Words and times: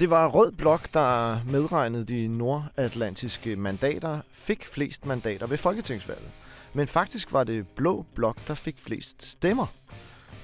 Det 0.00 0.10
var 0.10 0.28
Rød 0.28 0.52
Blok, 0.52 0.94
der 0.94 1.38
medregnede 1.46 2.04
de 2.04 2.28
nordatlantiske 2.28 3.56
mandater, 3.56 4.20
fik 4.32 4.66
flest 4.66 5.06
mandater 5.06 5.46
ved 5.46 5.56
folketingsvalget. 5.56 6.30
Men 6.74 6.88
faktisk 6.88 7.32
var 7.32 7.44
det 7.44 7.66
Blå 7.68 8.04
Blok, 8.14 8.48
der 8.48 8.54
fik 8.54 8.78
flest 8.78 9.22
stemmer. 9.22 9.66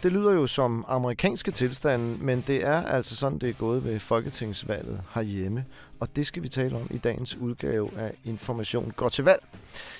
Det 0.03 0.13
lyder 0.13 0.33
jo 0.33 0.47
som 0.47 0.85
amerikanske 0.89 1.51
tilstande, 1.51 2.25
men 2.25 2.45
det 2.47 2.65
er 2.65 2.83
altså 2.83 3.17
sådan, 3.17 3.39
det 3.39 3.49
er 3.49 3.53
gået 3.53 3.85
ved 3.85 4.01
folketingsvalget 4.01 5.03
herhjemme. 5.15 5.65
Og 6.01 6.17
det 6.17 6.27
skal 6.27 6.43
vi 6.43 6.49
tale 6.49 6.77
om 6.77 6.87
i 6.91 6.99
dagens 6.99 7.37
udgave 7.37 7.91
af 7.97 8.15
Information 8.25 8.93
går 8.97 9.09
til 9.09 9.25
valg. 9.25 9.43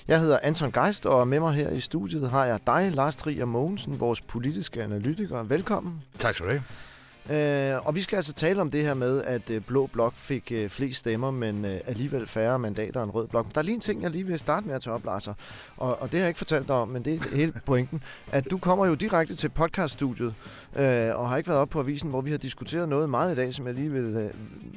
Jeg 0.07 0.19
hedder 0.19 0.39
Anton 0.43 0.71
Geist, 0.71 1.05
og 1.05 1.27
med 1.27 1.39
mig 1.39 1.53
her 1.53 1.69
i 1.69 1.79
studiet 1.79 2.29
har 2.29 2.45
jeg 2.45 2.59
dig, 2.67 2.91
Lars 2.91 3.15
Trier 3.15 3.45
Mogensen, 3.45 3.99
vores 3.99 4.21
politiske 4.21 4.83
analytiker. 4.83 5.43
Velkommen. 5.43 6.03
Tak 6.19 6.35
skal 6.35 6.45
du 6.45 6.51
have. 6.51 6.63
Øh, 7.29 7.87
og 7.87 7.95
vi 7.95 8.01
skal 8.01 8.15
altså 8.15 8.33
tale 8.33 8.61
om 8.61 8.71
det 8.71 8.83
her 8.83 8.93
med, 8.93 9.23
at 9.23 9.49
øh, 9.49 9.61
Blå 9.61 9.87
Blok 9.87 10.15
fik 10.15 10.51
øh, 10.51 10.69
flest 10.69 10.99
stemmer, 10.99 11.31
men 11.31 11.65
øh, 11.65 11.79
alligevel 11.85 12.27
færre 12.27 12.59
mandater 12.59 13.03
end 13.03 13.11
Rød 13.11 13.27
Blok. 13.27 13.45
Der 13.55 13.59
er 13.59 13.63
lige 13.63 13.75
en 13.75 13.81
ting, 13.81 14.01
jeg 14.03 14.11
lige 14.11 14.23
vil 14.25 14.39
starte 14.39 14.67
med 14.67 14.75
at 14.75 14.81
tage 14.81 14.93
op, 14.93 15.05
Lars. 15.05 15.27
Og, 15.27 15.35
og 15.77 16.01
det 16.01 16.11
har 16.11 16.17
jeg 16.19 16.27
ikke 16.27 16.37
fortalt 16.37 16.67
dig 16.67 16.75
om, 16.75 16.87
men 16.87 17.05
det 17.05 17.13
er 17.13 17.35
hele 17.35 17.53
pointen. 17.65 18.03
At 18.31 18.51
du 18.51 18.57
kommer 18.57 18.85
jo 18.85 18.93
direkte 18.93 19.35
til 19.35 19.49
podcaststudiet, 19.49 20.33
øh, 20.75 21.19
og 21.19 21.29
har 21.29 21.37
ikke 21.37 21.49
været 21.49 21.61
op 21.61 21.69
på 21.69 21.79
avisen, 21.79 22.09
hvor 22.09 22.21
vi 22.21 22.31
har 22.31 22.37
diskuteret 22.37 22.89
noget 22.89 23.09
meget 23.09 23.31
i 23.31 23.35
dag, 23.35 23.53
som 23.53 23.65
jeg 23.67 23.73
lige 23.75 23.91
vil, 23.91 24.03
øh, 24.15 24.29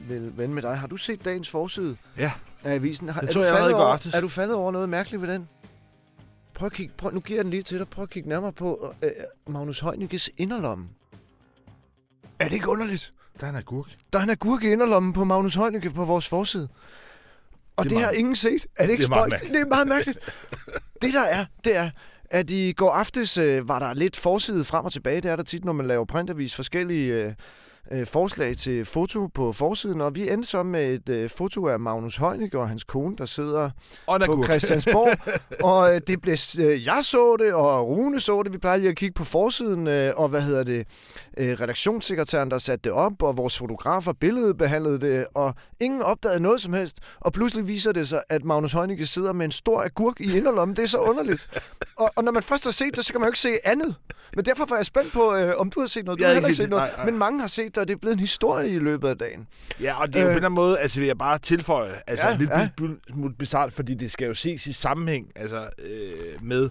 vil 0.08 0.32
vende 0.36 0.54
med 0.54 0.62
dig. 0.62 0.76
Har 0.78 0.86
du 0.86 0.96
set 0.96 1.24
dagens 1.24 1.50
forside 1.50 1.96
Ja, 2.18 2.32
af 2.64 2.74
avisen? 2.74 3.08
Har, 3.08 3.20
Det 3.20 3.28
er 3.28 3.32
så 3.32 3.38
du 3.40 3.44
jeg 3.44 3.70
går 3.72 3.78
over- 3.80 3.92
aftes. 3.92 4.14
Er 4.14 4.20
du 4.20 4.28
faldet 4.28 4.56
over 4.56 4.72
noget 4.72 4.88
mærkeligt 4.88 5.22
ved 5.22 5.32
den? 5.32 5.48
Prøv 6.54 6.66
at 6.66 6.72
kigge, 6.72 6.94
prøv, 6.96 7.10
nu 7.14 7.20
giver 7.20 7.38
jeg 7.38 7.44
den 7.44 7.50
lige 7.50 7.62
til 7.62 7.78
dig. 7.78 7.88
Prøv 7.88 8.02
at 8.02 8.10
kigge 8.10 8.28
nærmere 8.28 8.52
på 8.52 8.94
øh, 9.02 9.10
Magnus 9.48 9.80
Heunicke's 9.82 10.28
inderlomme. 10.36 10.88
Er 12.40 12.44
det 12.44 12.52
ikke 12.54 12.68
underligt? 12.68 13.12
der 13.40 13.46
er 13.46 13.50
en 13.50 13.56
agurk. 13.56 13.86
Der 14.12 14.18
er 14.18 14.22
en 14.22 14.30
agurk 14.30 14.62
i 14.62 14.66
inderlommen 14.72 15.12
på 15.12 15.24
Magnus 15.24 15.54
Heunicke 15.54 15.90
på 15.90 16.04
vores 16.04 16.28
forside. 16.28 16.68
Og 17.76 17.84
det, 17.84 17.90
Det 17.90 17.90
det 17.90 17.98
har 17.98 18.06
meget- 18.06 18.18
ingen 18.18 18.36
set. 18.36 18.66
Er 18.76 18.86
det 18.86 18.92
ikke 18.92 19.02
det 19.02 19.10
er 19.10 19.14
meget? 19.16 19.32
Det 19.52 19.56
er 19.60 19.66
meget 19.66 19.88
mærkeligt. 19.88 20.18
det 21.02 21.14
der 21.14 21.22
er, 21.22 21.44
det 21.64 21.76
er, 21.76 21.90
at 22.30 22.50
i 22.50 22.72
går 22.72 22.90
aftes 22.90 23.38
øh, 23.38 23.68
var 23.68 23.78
der 23.78 23.94
lidt 23.94 24.16
forside 24.16 24.64
frem 24.64 24.84
og 24.84 24.92
tilbage. 24.92 25.20
Det 25.20 25.30
er 25.30 25.36
der 25.36 25.42
tit, 25.42 25.64
når 25.64 25.72
man 25.72 25.86
laver 25.86 26.04
printavis 26.04 26.54
forskellige 26.54 27.12
øh, 27.14 27.32
øh, 27.92 28.06
forslag 28.06 28.56
til 28.56 28.84
foto 28.84 29.26
på 29.26 29.52
forsiden. 29.52 30.00
Og 30.00 30.14
vi 30.14 30.30
endte 30.30 30.48
så 30.48 30.62
med 30.62 30.94
et 30.94 31.08
øh, 31.08 31.30
foto 31.30 31.68
af 31.68 31.80
Magnus 31.80 32.16
Heunicke 32.16 32.58
og 32.58 32.68
hans 32.68 32.84
kone, 32.84 33.16
der 33.16 33.24
sidder 33.24 33.70
Og 34.06 34.20
på. 34.26 34.44
Christiansborg. 34.44 35.34
og 35.70 35.94
øh, 35.94 36.00
det 36.06 36.20
blev, 36.20 36.36
øh, 36.60 36.86
jeg 36.86 37.00
så 37.02 37.36
det, 37.38 37.52
og 37.52 37.88
Rune 37.88 38.20
så 38.20 38.42
det. 38.42 38.52
Vi 38.52 38.58
plejer 38.58 38.76
lige 38.76 38.88
at 38.88 38.96
kigge 38.96 39.14
på 39.14 39.24
forsiden, 39.24 39.86
øh, 39.86 40.12
og 40.16 40.28
hvad 40.28 40.40
hedder 40.40 40.64
det, 40.64 40.86
øh, 41.36 41.60
redaktionssekretæren, 41.60 42.50
der 42.50 42.58
satte 42.58 42.84
det 42.84 42.92
op, 42.92 43.22
og 43.22 43.36
vores 43.36 43.58
fotografer 43.58 44.12
billedbehandlede 44.12 45.00
det, 45.00 45.26
og 45.34 45.54
ingen 45.80 46.02
opdagede 46.02 46.40
noget 46.40 46.60
som 46.60 46.72
helst. 46.72 46.98
Og 47.20 47.32
pludselig 47.32 47.68
viser 47.68 47.92
det 47.92 48.08
sig, 48.08 48.22
at 48.28 48.44
Magnus 48.44 48.72
Heunicke 48.72 49.06
sidder 49.06 49.32
med 49.32 49.44
en 49.44 49.52
stor 49.52 49.82
agurk 49.82 50.20
i 50.20 50.36
inderlommen. 50.36 50.76
Det 50.76 50.82
er 50.82 50.88
så 50.88 50.98
underligt. 50.98 51.48
Og, 51.98 52.10
og 52.16 52.24
når 52.24 52.32
man 52.32 52.42
først 52.42 52.64
har 52.64 52.70
set 52.70 52.96
det, 52.96 53.04
så 53.04 53.12
kan 53.12 53.20
man 53.20 53.26
jo 53.26 53.30
ikke 53.30 53.38
se 53.38 53.48
andet. 53.64 53.94
Men 54.36 54.44
derfor 54.44 54.66
var 54.68 54.76
jeg 54.76 54.86
spændt 54.86 55.12
på, 55.12 55.34
øh, 55.34 55.54
om 55.56 55.70
du 55.70 55.80
har 55.80 55.86
set 55.86 56.04
noget. 56.04 56.18
Du 56.18 56.22
Jeg 56.24 56.30
har 56.30 56.36
ikke 56.36 56.46
set 56.46 56.56
set 56.56 56.68
noget. 56.70 56.82
Nej, 56.82 56.96
nej. 56.96 57.04
Men 57.10 57.18
mange 57.18 57.40
har 57.40 57.46
set 57.46 57.66
det, 57.66 57.78
og 57.78 57.88
det 57.88 57.94
er 57.94 57.98
blevet 57.98 58.14
en 58.14 58.20
historie 58.20 58.68
i 58.70 58.78
løbet 58.78 59.08
af 59.08 59.18
dagen. 59.18 59.46
Ja, 59.82 60.00
og 60.00 60.06
det 60.08 60.16
er 60.16 60.20
jo 60.20 60.26
Øh. 60.26 60.26
på 60.26 60.30
en 60.30 60.36
eller 60.36 60.48
anden 60.48 60.54
måde, 60.54 60.78
altså 60.78 61.00
vil 61.00 61.06
jeg 61.06 61.18
bare 61.18 61.38
tilføje, 61.38 61.94
altså 62.06 62.26
Ja, 62.28 62.36
lidt 62.36 62.50
ja. 62.50 62.68
smule 63.10 63.34
bizart, 63.34 63.72
fordi 63.72 63.94
det 63.94 64.10
skal 64.12 64.26
jo 64.26 64.34
ses 64.34 64.66
i 64.66 64.72
sammenhæng, 64.72 65.26
altså 65.36 65.68
øh, 65.78 66.42
med, 66.42 66.68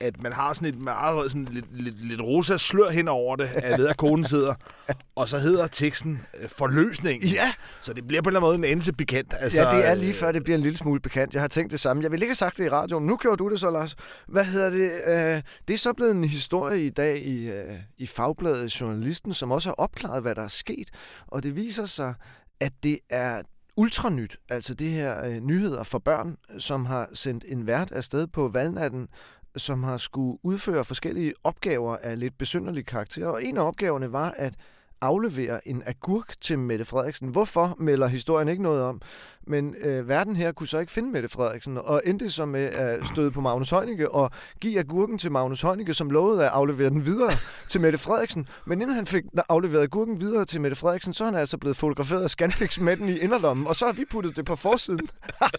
at 0.00 0.22
man 0.22 0.32
har 0.32 0.52
sådan 0.52 0.68
et 0.68 0.80
meget 0.80 1.30
sådan 1.30 1.44
lidt, 1.44 1.82
lidt, 1.82 2.04
lidt 2.08 2.20
rosa 2.20 2.56
slør 2.58 2.90
hen 2.90 3.08
over 3.08 3.36
det, 3.36 3.48
at 3.54 3.78
ved 3.78 3.86
at 3.88 3.96
konen 3.96 4.24
sidder, 4.24 4.54
og 5.16 5.28
så 5.28 5.38
hedder 5.38 5.66
teksten 5.66 6.22
øh, 6.40 6.48
forløsning. 6.48 7.22
Ja, 7.24 7.52
Så 7.80 7.92
det 7.92 8.06
bliver 8.06 8.22
på 8.22 8.28
en 8.28 8.36
eller 8.36 8.40
anden 8.40 8.58
måde 8.60 8.68
en 8.68 8.72
anelse 8.72 8.92
bekendt. 8.92 9.34
Altså, 9.38 9.62
Ja, 9.62 9.76
det 9.76 9.86
er 9.88 9.94
lige 9.94 10.08
øh, 10.08 10.14
før, 10.14 10.32
det 10.32 10.44
bliver 10.44 10.56
en 10.56 10.62
lille 10.62 10.78
smule 10.78 11.00
bekendt. 11.00 11.34
Jeg 11.34 11.42
har 11.42 11.48
tænkt 11.48 11.72
det 11.72 11.80
samme. 11.80 12.02
Jeg 12.02 12.10
ville 12.10 12.24
ikke 12.24 12.30
have 12.30 12.34
sagt 12.36 12.58
det 12.58 12.64
i 12.64 12.68
radioen. 12.68 13.06
Nu 13.06 13.16
gjorde 13.16 13.36
du 13.36 13.50
det 13.50 13.60
så, 13.60 13.70
Lars. 13.70 13.96
Hvad 14.28 14.44
hedder 14.44 14.70
det? 14.70 14.90
Øh, 15.06 15.42
det 15.68 15.74
er 15.74 15.78
så 15.78 15.92
blevet 15.92 16.10
en 16.12 16.24
historie 16.24 16.86
i 16.86 16.90
dag 16.90 17.22
i, 17.22 17.48
øh, 17.50 17.72
i 17.98 18.06
Fagbladet 18.06 18.80
Journalisten, 18.80 19.34
som 19.34 19.50
også 19.50 19.68
har 19.68 19.74
opklaret, 19.74 20.22
hvad 20.22 20.34
der 20.34 20.42
er 20.42 20.48
sket. 20.48 20.90
Og 21.26 21.42
det 21.42 21.56
viser 21.56 21.86
sig, 21.86 22.14
at 22.60 22.72
det 22.82 22.98
er 23.10 23.42
ultranyt, 23.76 24.36
altså 24.48 24.74
det 24.74 24.90
her 24.90 25.24
øh, 25.24 25.40
nyheder 25.40 25.82
for 25.82 25.98
børn, 25.98 26.36
som 26.58 26.86
har 26.86 27.08
sendt 27.14 27.44
en 27.48 27.66
vært 27.66 27.92
afsted 27.92 28.26
på 28.26 28.48
valgnatten, 28.48 29.08
som 29.56 29.82
har 29.82 29.96
skulle 29.96 30.38
udføre 30.42 30.84
forskellige 30.84 31.34
opgaver 31.44 31.96
af 31.96 32.18
lidt 32.18 32.38
besynderlig 32.38 32.86
karakter. 32.86 33.26
Og 33.26 33.44
en 33.44 33.56
af 33.56 33.62
opgaverne 33.62 34.12
var 34.12 34.34
at 34.36 34.54
aflevere 35.00 35.68
en 35.68 35.82
agurk 35.86 36.34
til 36.40 36.58
Mette 36.58 36.84
Frederiksen. 36.84 37.28
Hvorfor 37.28 37.76
melder 37.78 38.06
historien 38.06 38.48
ikke 38.48 38.62
noget 38.62 38.82
om? 38.82 39.00
Men 39.46 39.74
øh, 39.80 40.08
verden 40.08 40.36
her 40.36 40.52
kunne 40.52 40.66
så 40.66 40.78
ikke 40.78 40.92
finde 40.92 41.10
Mette 41.10 41.28
Frederiksen, 41.28 41.78
og 41.78 42.02
endte 42.04 42.30
så 42.30 42.44
med 42.44 42.64
at 42.64 43.06
støde 43.08 43.30
på 43.30 43.40
Magnus 43.40 43.70
Heunicke 43.70 44.10
og 44.10 44.30
give 44.60 44.78
agurken 44.78 45.18
til 45.18 45.32
Magnus 45.32 45.60
Heunicke, 45.60 45.94
som 45.94 46.10
lovede 46.10 46.44
at 46.44 46.50
aflevere 46.50 46.90
den 46.90 47.06
videre 47.06 47.32
til 47.68 47.80
Mette 47.80 47.98
Frederiksen. 47.98 48.48
Men 48.64 48.80
inden 48.82 48.96
han 48.96 49.06
fik 49.06 49.24
afleveret 49.48 49.82
agurken 49.82 50.20
videre 50.20 50.44
til 50.44 50.60
Mette 50.60 50.76
Frederiksen, 50.76 51.14
så 51.14 51.24
er 51.24 51.28
han 51.28 51.40
altså 51.40 51.58
blevet 51.58 51.76
fotograferet 51.76 52.22
af 52.22 52.30
Scanpix 52.30 52.78
med 52.78 52.96
den 52.96 53.08
i 53.08 53.18
inderlommen, 53.18 53.66
og 53.66 53.76
så 53.76 53.86
har 53.86 53.92
vi 53.92 54.04
puttet 54.10 54.36
det 54.36 54.44
på 54.44 54.56
forsiden. 54.56 55.08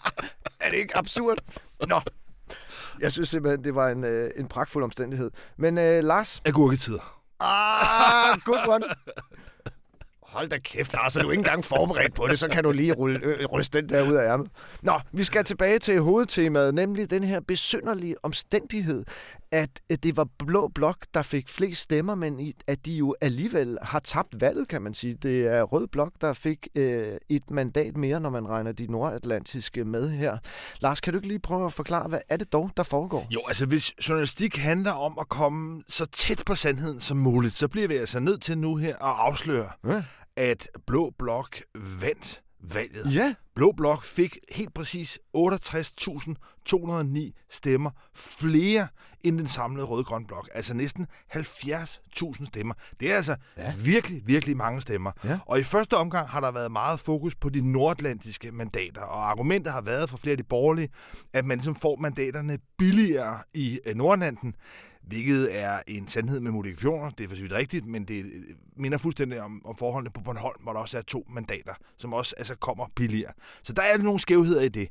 er 0.62 0.70
det 0.70 0.78
ikke 0.78 0.98
absurd? 0.98 1.38
Nå. 1.88 2.00
Jeg 3.00 3.12
synes 3.12 3.30
simpelthen, 3.30 3.64
det 3.64 3.76
var 3.76 3.90
en, 3.90 4.04
øh, 4.04 4.32
en 4.36 4.48
pragtfuld 4.48 4.84
omstændighed. 4.84 5.32
Men 5.58 5.78
øh, 5.78 6.04
Lars, 6.04 6.42
Agurketider. 6.46 7.22
Ah, 7.40 8.38
good 8.46 8.68
one. 8.68 8.86
Hold 10.22 10.50
da 10.50 10.58
kæft, 10.58 10.94
Lars, 10.94 11.16
er 11.16 11.22
du 11.22 11.32
ikke 11.32 11.40
engang 11.42 11.66
forberedt 11.66 12.14
på 12.14 12.28
det, 12.28 12.40
så 12.40 12.48
kan 12.48 12.64
du 12.64 12.72
lige 12.72 12.94
rulle, 12.94 13.20
øh, 13.24 13.46
ryste 13.46 13.82
den 13.82 13.90
der 13.90 14.10
ud 14.10 14.16
af 14.16 14.32
ærmet. 14.32 14.48
Nå, 14.82 15.00
vi 15.12 15.24
skal 15.24 15.44
tilbage 15.44 15.80
til 15.80 16.02
hovedtemaet, 16.02 16.74
nemlig 16.76 17.10
den 17.10 17.24
her 17.24 17.40
besynderlige 17.48 18.16
omstændighed, 18.24 19.04
at 19.52 19.82
det 20.04 20.18
var 20.18 20.28
Blå 20.40 20.68
Blok, 20.76 21.06
der 21.14 21.22
fik 21.22 21.50
flest 21.50 21.82
stemmer, 21.82 22.16
men 22.16 22.54
at 22.68 22.86
de 22.86 22.94
jo 22.94 23.16
alligevel 23.22 23.78
har 23.82 24.00
tabt 24.00 24.42
valget, 24.42 24.68
kan 24.68 24.82
man 24.82 24.94
sige. 24.94 25.14
Det 25.14 25.48
er 25.48 25.64
Rød 25.64 25.88
Blok, 25.88 26.12
der 26.22 26.34
fik 26.34 26.68
øh, 26.76 27.18
et 27.30 27.52
mandat 27.52 27.98
mere, 27.98 28.20
når 28.20 28.30
man 28.30 28.48
regner 28.48 28.72
de 28.72 28.92
nordatlantiske 28.92 29.86
med 29.86 30.10
her. 30.10 30.38
Lars, 30.80 31.02
kan 31.02 31.14
du 31.14 31.18
ikke 31.20 31.28
lige 31.28 31.40
prøve 31.40 31.66
at 31.66 31.74
forklare, 31.74 32.08
hvad 32.08 32.20
er 32.30 32.38
det 32.38 32.54
dog, 32.54 32.72
der 32.78 32.84
foregår? 32.84 33.28
Jo, 33.30 33.40
altså 33.48 33.66
hvis 33.66 33.94
journalistik 34.10 34.58
handler 34.58 34.92
om 34.92 35.18
at 35.20 35.30
komme 35.30 35.84
så 35.88 36.06
tæt 36.06 36.44
på 36.46 36.56
sandheden 36.56 37.00
som 37.00 37.18
muligt, 37.18 37.56
så 37.56 37.68
bliver 37.68 37.88
vi 37.88 37.96
altså 37.96 38.20
nødt 38.20 38.42
til 38.42 38.58
nu 38.58 38.76
her 38.76 38.96
at 38.96 39.16
afsløre, 39.18 39.70
Ja. 39.88 40.04
at 40.36 40.68
Blå 40.88 41.14
Blok 41.20 41.62
vandt 42.02 42.42
valget. 42.60 43.14
Ja, 43.16 43.34
Blå 43.56 43.72
Blok 43.72 44.04
fik 44.04 44.38
helt 44.52 44.74
præcis 44.74 45.20
68.209 45.38 47.32
stemmer 47.52 47.92
flere 48.16 48.88
end 49.24 49.38
den 49.38 49.48
samlede 49.48 49.86
rød-grøn 49.86 50.26
blok. 50.26 50.50
Altså 50.54 50.74
næsten 50.74 51.08
70.000 51.36 52.46
stemmer. 52.46 52.74
Det 53.00 53.12
er 53.12 53.16
altså 53.16 53.36
Ja. 53.58 53.74
virkelig, 53.84 54.22
virkelig 54.26 54.58
mange 54.58 54.82
stemmer. 54.82 55.12
Ja. 55.24 55.40
Og 55.46 55.60
i 55.60 55.64
første 55.64 55.98
omgang 55.98 56.30
har 56.30 56.40
der 56.40 56.52
været 56.52 56.72
meget 56.72 57.00
fokus 57.00 57.36
på 57.36 57.50
de 57.50 57.72
nordatlantiske 57.72 58.52
mandater. 58.52 59.02
Og 59.02 59.30
argumentet 59.30 59.74
har 59.74 59.82
været 59.82 60.10
for 60.10 60.18
flere 60.18 60.32
af 60.32 60.38
de 60.38 60.44
borgerlige, 60.44 60.90
at 61.34 61.46
man 61.46 61.58
ligesom 61.58 61.76
får 61.76 61.96
mandaterne 61.96 62.58
billigere 62.78 63.40
i 63.54 63.80
øh, 63.86 63.96
Nordatlanten, 63.96 64.56
hvilket 65.08 65.60
er 65.60 65.80
en 65.88 66.08
sandhed 66.08 66.40
med 66.40 66.52
modifikationer. 66.52 67.10
Det 67.10 67.24
er 67.24 67.28
for 67.30 67.36
så 67.36 67.42
vidt 67.42 67.54
rigtigt, 67.54 67.86
men 67.86 68.06
det 68.06 68.26
øh, 68.26 68.32
minder 68.76 68.98
fuldstændig 68.98 69.42
om, 69.42 69.62
om 69.66 69.78
forholdene 69.78 70.12
på 70.12 70.22
Bornholm, 70.22 70.62
hvor 70.64 70.74
der 70.74 70.80
også 70.80 70.98
er 70.98 71.02
to 71.02 71.26
mandater, 71.30 71.74
som 71.98 72.14
også 72.14 72.36
altså, 72.38 72.56
kommer 72.56 72.86
billigere. 72.96 73.32
Så 73.64 73.74
der 73.74 73.82
er 73.82 73.98
nogle 73.98 74.20
skævheder 74.20 74.62
i 74.62 74.70
det. 74.70 74.88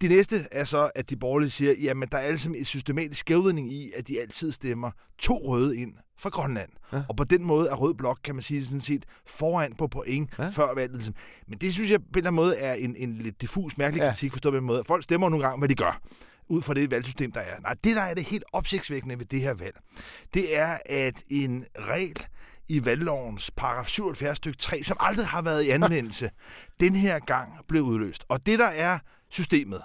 Det 0.00 0.10
næste 0.10 0.36
er 0.52 0.64
så, 0.64 0.90
at 0.94 1.10
de 1.10 1.16
borgerlige 1.16 1.50
siger, 1.50 1.74
jamen 1.82 2.08
der 2.12 2.18
er 2.18 2.22
altså 2.22 2.48
en 2.48 2.64
systematisk 2.64 3.20
skævvidning 3.20 3.72
i, 3.72 3.90
at 3.96 4.08
de 4.08 4.20
altid 4.20 4.52
stemmer 4.52 4.90
to 5.18 5.34
røde 5.34 5.76
ind 5.78 5.92
fra 6.18 6.28
Grønland. 6.30 6.68
Ja. 6.92 7.02
Og 7.08 7.16
på 7.16 7.24
den 7.24 7.44
måde 7.44 7.68
er 7.68 7.74
Rød 7.74 7.94
Blok, 7.94 8.18
kan 8.24 8.34
man 8.34 8.42
sige, 8.42 8.64
sådan 8.64 8.80
set 8.80 9.06
foran 9.26 9.72
på 9.78 9.86
point 9.86 10.30
Ja. 10.38 10.48
før 10.48 10.74
valget. 10.74 10.96
Ligesom. 10.96 11.14
Men 11.48 11.58
det 11.58 11.72
synes 11.72 11.90
jeg 11.90 12.00
på 12.00 12.06
en 12.06 12.16
eller 12.16 12.30
anden 12.30 12.36
måde 12.36 12.56
er 12.56 12.74
en, 12.74 12.96
en 12.96 13.14
lidt 13.18 13.40
diffus, 13.40 13.78
mærkelig 13.78 14.02
Ja. 14.02 14.10
kritik, 14.10 14.32
forstået 14.32 14.52
på 14.52 14.56
den 14.56 14.66
måde. 14.66 14.82
Folk 14.86 15.04
stemmer 15.04 15.28
nogle 15.28 15.46
gange, 15.46 15.58
hvad 15.58 15.68
de 15.68 15.74
gør 15.74 16.00
ud 16.48 16.62
fra 16.62 16.74
det 16.74 16.90
valgsystem, 16.90 17.32
der 17.32 17.40
er. 17.40 17.60
Nej, 17.60 17.74
det 17.84 17.96
der 17.96 18.02
er 18.02 18.14
det 18.14 18.24
helt 18.24 18.44
opsigtsvækkende 18.52 19.18
ved 19.18 19.26
det 19.26 19.40
her 19.40 19.54
valg, 19.54 19.76
det 20.34 20.56
er, 20.58 20.78
at 20.86 21.22
en 21.30 21.64
regel 21.78 22.26
i 22.68 22.84
valglovens 22.84 23.50
paragraf 23.56 23.86
77 23.86 24.36
stykke 24.36 24.58
3, 24.58 24.82
som 24.82 24.96
aldrig 25.00 25.26
har 25.26 25.42
været 25.42 25.62
i 25.62 25.70
anvendelse, 25.70 26.30
den 26.80 26.96
her 26.96 27.18
gang 27.18 27.52
blev 27.68 27.82
udløst. 27.82 28.24
Og 28.28 28.46
det 28.46 28.58
der 28.58 28.66
er 28.66 28.98
systemet, 29.30 29.82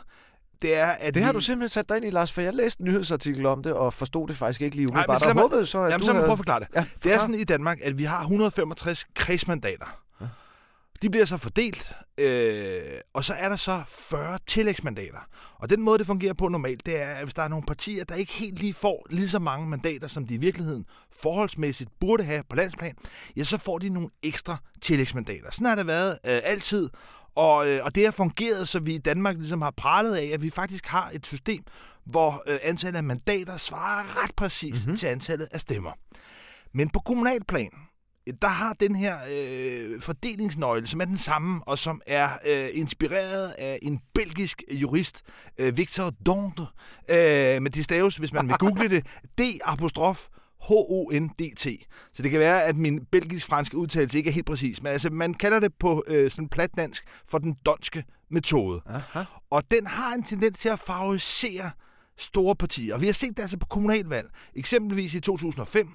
det 0.61 0.75
er, 0.77 0.87
at 0.87 1.13
Det 1.13 1.23
har 1.23 1.31
vi... 1.31 1.35
du 1.35 1.39
simpelthen 1.39 1.69
sat 1.69 1.89
dig 1.89 1.97
ind 1.97 2.05
i, 2.05 2.09
Lars, 2.09 2.31
for 2.31 2.41
jeg 2.41 2.53
læste 2.53 2.81
en 2.81 2.85
nyhedsartikel 2.85 3.45
om 3.45 3.63
det, 3.63 3.73
og 3.73 3.93
forstod 3.93 4.27
det 4.27 4.37
faktisk 4.37 4.61
ikke 4.61 4.75
lige 4.75 4.85
Nej, 4.85 4.93
men 4.93 4.97
umiddelbart. 4.97 5.19
så 5.21 5.25
lad 5.27 5.33
mig- 5.33 5.41
håbede 5.41 5.65
så, 5.65 5.81
at 5.83 5.91
Jamen, 5.91 5.99
du 5.99 6.05
så 6.05 6.11
havde... 6.13 6.23
prøve 6.23 6.31
at 6.33 6.37
forklare 6.39 6.59
det. 6.59 6.67
Ja, 6.75 6.85
Det 7.03 7.13
er 7.13 7.19
sådan 7.19 7.35
i 7.35 7.43
Danmark, 7.43 7.79
at 7.83 7.97
vi 7.97 8.03
har 8.03 8.19
165 8.21 9.05
kredsmandater. 9.15 10.00
De 11.01 11.09
bliver 11.09 11.25
så 11.25 11.37
fordelt, 11.37 11.93
øh, 12.17 12.81
og 13.13 13.23
så 13.23 13.33
er 13.33 13.49
der 13.49 13.55
så 13.55 13.83
40 13.87 14.39
tillægsmandater. 14.47 15.19
Og 15.55 15.69
den 15.69 15.81
måde, 15.81 15.97
det 15.97 16.07
fungerer 16.07 16.33
på 16.33 16.47
normalt, 16.47 16.85
det 16.85 17.01
er, 17.01 17.07
at 17.07 17.23
hvis 17.23 17.33
der 17.33 17.43
er 17.43 17.47
nogle 17.47 17.65
partier, 17.65 18.03
der 18.03 18.15
ikke 18.15 18.33
helt 18.33 18.59
lige 18.59 18.73
får 18.73 19.07
lige 19.09 19.29
så 19.29 19.39
mange 19.39 19.67
mandater, 19.67 20.07
som 20.07 20.27
de 20.27 20.33
i 20.33 20.37
virkeligheden 20.37 20.85
forholdsmæssigt 21.21 21.89
burde 21.99 22.23
have 22.23 22.43
på 22.49 22.55
landsplan, 22.55 22.95
ja, 23.35 23.43
så 23.43 23.57
får 23.57 23.77
de 23.77 23.89
nogle 23.89 24.09
ekstra 24.23 24.57
tillægsmandater. 24.81 25.51
Sådan 25.51 25.67
har 25.67 25.75
det 25.75 25.87
været 25.87 26.11
øh, 26.11 26.41
altid, 26.43 26.89
og, 27.35 27.69
øh, 27.69 27.85
og 27.85 27.95
det 27.95 28.03
har 28.03 28.11
fungeret, 28.11 28.67
så 28.67 28.79
vi 28.79 28.95
i 28.95 28.97
Danmark 28.97 29.37
ligesom 29.37 29.61
har 29.61 29.71
pralet 29.71 30.15
af, 30.15 30.25
at 30.33 30.41
vi 30.41 30.49
faktisk 30.49 30.87
har 30.87 31.11
et 31.13 31.25
system, 31.25 31.63
hvor 32.05 32.43
øh, 32.47 32.59
antallet 32.63 32.97
af 32.97 33.03
mandater 33.03 33.57
svarer 33.57 34.23
ret 34.23 34.35
præcist 34.35 34.85
mm-hmm. 34.85 34.95
til 34.95 35.07
antallet 35.07 35.47
af 35.51 35.61
stemmer. 35.61 35.91
Men 36.73 36.89
på 36.89 36.99
kommunalplan, 36.99 37.71
der 38.41 38.47
har 38.47 38.73
den 38.73 38.95
her 38.95 39.17
øh, 39.31 40.01
fordelingsnøgle, 40.01 40.87
som 40.87 41.01
er 41.01 41.05
den 41.05 41.17
samme, 41.17 41.61
og 41.67 41.79
som 41.79 42.01
er 42.07 42.29
øh, 42.47 42.69
inspireret 42.73 43.49
af 43.49 43.79
en 43.81 44.01
belgisk 44.13 44.63
jurist, 44.71 45.21
øh, 45.57 45.77
Victor 45.77 46.09
Donde, 46.09 46.61
øh, 47.09 47.61
med 47.61 47.69
de 47.69 47.83
staves, 47.83 48.15
hvis 48.15 48.33
man 48.33 48.47
vil 48.47 48.55
google 48.57 48.89
det, 48.89 49.05
D-apostrof 49.39 50.27
H-O-N-D-T. 50.61 51.67
Så 52.13 52.23
det 52.23 52.31
kan 52.31 52.39
være, 52.39 52.63
at 52.63 52.75
min 52.75 53.05
belgisk-franske 53.05 53.77
udtalelse 53.77 54.17
ikke 54.17 54.29
er 54.29 54.33
helt 54.33 54.45
præcis, 54.45 54.83
men 54.83 54.91
altså, 54.91 55.09
man 55.09 55.33
kalder 55.33 55.59
det 55.59 55.73
på 55.79 56.03
øh, 56.07 56.31
sådan 56.31 56.49
plat 56.49 56.69
dansk 56.77 57.03
for 57.29 57.37
den 57.37 57.55
donske 57.65 58.03
metode. 58.29 58.81
Aha. 58.85 59.23
Og 59.49 59.63
den 59.71 59.87
har 59.87 60.13
en 60.13 60.23
tendens 60.23 60.59
til 60.59 60.69
at 60.69 60.79
favorisere 60.79 61.71
store 62.17 62.55
partier. 62.55 62.93
Og 62.93 63.01
vi 63.01 63.05
har 63.05 63.13
set 63.13 63.37
det 63.37 63.41
altså 63.41 63.57
på 63.57 63.65
kommunalvalg. 63.65 64.29
Eksempelvis 64.55 65.13
i 65.13 65.19
2005, 65.19 65.89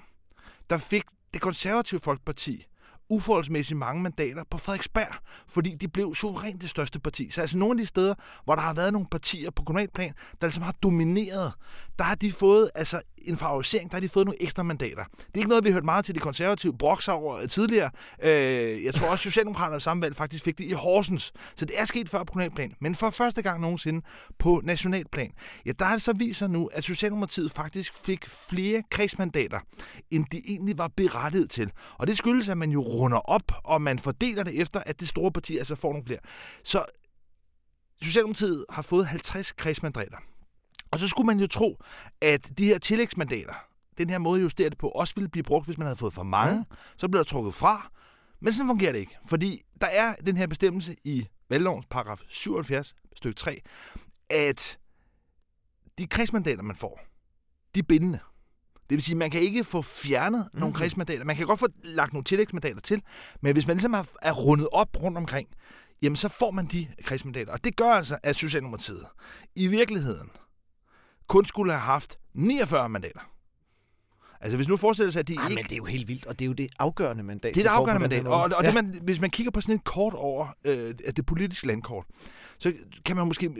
der 0.69 0.77
fik 0.77 1.03
det 1.33 1.41
konservative 1.41 1.99
folkeparti 1.99 2.65
uforholdsmæssigt 3.09 3.77
mange 3.77 4.01
mandater 4.01 4.43
på 4.49 4.57
Frederiksberg, 4.57 5.15
fordi 5.47 5.75
de 5.75 5.87
blev 5.87 6.15
suverænt 6.15 6.61
det 6.61 6.69
største 6.69 6.99
parti. 6.99 7.29
Så 7.31 7.41
altså 7.41 7.57
nogle 7.57 7.71
af 7.71 7.77
de 7.77 7.85
steder, 7.85 8.15
hvor 8.45 8.55
der 8.55 8.61
har 8.61 8.73
været 8.73 8.93
nogle 8.93 9.07
partier 9.11 9.51
på 9.51 9.63
kommunalplan, 9.63 10.13
der 10.41 10.47
ligesom 10.47 10.63
har 10.63 10.75
domineret, 10.83 11.53
der 11.99 12.03
har 12.03 12.15
de 12.15 12.31
fået 12.31 12.71
altså 12.75 13.01
en 13.27 13.37
favorisering, 13.37 13.91
der 13.91 13.95
har 13.95 14.01
de 14.01 14.09
fået 14.09 14.25
nogle 14.25 14.43
ekstra 14.43 14.63
mandater. 14.63 15.03
Det 15.17 15.33
er 15.33 15.37
ikke 15.37 15.49
noget, 15.49 15.63
vi 15.63 15.69
har 15.69 15.73
hørt 15.73 15.85
meget 15.85 16.05
til 16.05 16.15
de 16.15 16.19
konservative 16.19 16.77
brokser 16.77 17.11
over 17.11 17.45
tidligere. 17.45 17.89
Øh, 18.23 18.83
jeg 18.83 18.93
tror 18.93 19.07
også, 19.07 19.23
Socialdemokraterne 19.23 19.81
samme 19.81 20.01
valg 20.01 20.15
faktisk 20.15 20.43
fik 20.43 20.57
det 20.57 20.63
i 20.63 20.71
Horsens. 20.71 21.33
Så 21.55 21.65
det 21.65 21.81
er 21.81 21.85
sket 21.85 22.09
før 22.09 22.23
på 22.23 22.31
kommunalplan. 22.31 22.73
Men 22.81 22.95
for 22.95 23.09
første 23.09 23.41
gang 23.41 23.61
nogensinde 23.61 24.05
på 24.39 24.61
nationalplan, 24.63 25.31
ja, 25.65 25.71
der 25.79 25.85
har 25.85 25.93
det 25.93 26.01
så 26.01 26.13
vist 26.13 26.39
sig 26.39 26.49
nu, 26.49 26.69
at 26.73 26.83
Socialdemokratiet 26.83 27.51
faktisk 27.51 27.93
fik 27.93 28.27
flere 28.27 28.83
kredsmandater, 28.91 29.59
end 30.11 30.25
de 30.31 30.41
egentlig 30.47 30.77
var 30.77 30.87
berettiget 30.97 31.49
til. 31.49 31.71
Og 31.97 32.07
det 32.07 32.17
skyldes, 32.17 32.49
at 32.49 32.57
man 32.57 32.71
jo 32.71 32.81
runder 32.81 33.17
op, 33.17 33.51
og 33.63 33.81
man 33.81 33.99
fordeler 33.99 34.43
det 34.43 34.61
efter, 34.61 34.79
at 34.85 34.99
det 34.99 35.07
store 35.07 35.31
parti 35.31 35.57
altså 35.57 35.75
får 35.75 35.91
nogle 35.91 36.05
flere. 36.05 36.19
Så 36.63 36.85
Socialdemokratiet 38.01 38.65
har 38.69 38.81
fået 38.81 39.07
50 39.07 39.51
kredsmandater. 39.51 40.17
Og 40.97 41.01
så 41.01 41.07
skulle 41.07 41.25
man 41.25 41.39
jo 41.39 41.47
tro, 41.47 41.83
at 42.21 42.57
de 42.57 42.65
her 42.65 42.77
tillægsmandater, 42.77 43.53
den 43.97 44.09
her 44.09 44.17
måde 44.17 44.39
at 44.39 44.43
justere 44.43 44.69
det 44.69 44.77
på, 44.77 44.89
også 44.89 45.15
ville 45.15 45.29
blive 45.29 45.43
brugt, 45.43 45.65
hvis 45.65 45.77
man 45.77 45.87
havde 45.87 45.97
fået 45.97 46.13
for 46.13 46.23
mange. 46.23 46.59
Mm. 46.59 46.65
Så 46.97 47.07
bliver 47.07 47.23
der 47.23 47.29
trukket 47.29 47.53
fra. 47.53 47.91
Men 48.39 48.53
sådan 48.53 48.67
fungerer 48.69 48.91
det 48.91 48.99
ikke, 48.99 49.17
fordi 49.25 49.61
der 49.81 49.87
er 49.87 50.15
den 50.15 50.37
her 50.37 50.47
bestemmelse 50.47 50.95
i 51.03 51.27
valglovens 51.49 51.85
paragraf 51.89 52.21
77, 52.27 52.95
stykke 53.15 53.35
3, 53.35 53.61
at 54.29 54.79
de 55.97 56.07
kredsmandater, 56.07 56.63
man 56.63 56.75
får, 56.75 56.99
de 57.75 57.79
er 57.79 57.83
bindende. 57.83 58.19
Det 58.75 58.95
vil 58.95 59.01
sige, 59.01 59.13
at 59.13 59.17
man 59.17 59.31
kan 59.31 59.41
ikke 59.41 59.63
få 59.63 59.81
fjernet 59.81 60.39
mm-hmm. 60.39 60.59
nogle 60.59 60.75
kredsmandater. 60.75 61.23
Man 61.25 61.35
kan 61.35 61.47
godt 61.47 61.59
få 61.59 61.67
lagt 61.83 62.13
nogle 62.13 62.23
tillægsmandater 62.23 62.81
til, 62.81 63.01
men 63.41 63.53
hvis 63.53 63.67
man 63.67 63.75
ligesom 63.75 63.93
er 64.21 64.31
rundet 64.31 64.67
op 64.71 65.03
rundt 65.03 65.17
omkring, 65.17 65.49
jamen 66.01 66.15
så 66.15 66.29
får 66.29 66.51
man 66.51 66.65
de 66.65 66.87
kredsmandater. 67.03 67.51
Og 67.51 67.63
det 67.63 67.75
gør 67.75 67.91
altså, 67.91 68.17
at 68.23 68.35
Socialdemokratiet 68.35 69.05
i 69.55 69.67
virkeligheden 69.67 70.29
kun 71.27 71.45
skulle 71.45 71.71
have 71.71 71.81
haft 71.81 72.19
49 72.33 72.89
mandater. 72.89 73.19
Altså 74.41 74.57
hvis 74.57 74.67
nu 74.67 74.77
forestiller 74.77 75.11
sig, 75.11 75.19
at 75.19 75.27
de 75.27 75.35
Ej, 75.35 75.43
ikke... 75.43 75.55
men 75.55 75.63
det 75.63 75.71
er 75.71 75.77
jo 75.77 75.85
helt 75.85 76.07
vildt, 76.07 76.25
og 76.25 76.39
det 76.39 76.45
er 76.45 76.47
jo 76.47 76.53
det 76.53 76.69
afgørende 76.79 77.23
mandat. 77.23 77.55
Det 77.55 77.61
er 77.61 77.69
det 77.69 77.75
afgørende 77.75 77.99
mandat, 77.99 78.25
og, 78.27 78.41
og 78.41 78.51
ja. 78.63 78.67
det 78.67 78.73
man, 78.73 78.99
hvis 79.03 79.21
man 79.21 79.29
kigger 79.29 79.51
på 79.51 79.61
sådan 79.61 79.75
et 79.75 79.83
kort 79.83 80.13
over 80.13 80.47
øh, 80.65 80.93
det 81.15 81.25
politiske 81.25 81.67
landkort, 81.67 82.05
så 82.59 82.73
kan 83.05 83.15
man 83.15 83.27
måske, 83.27 83.51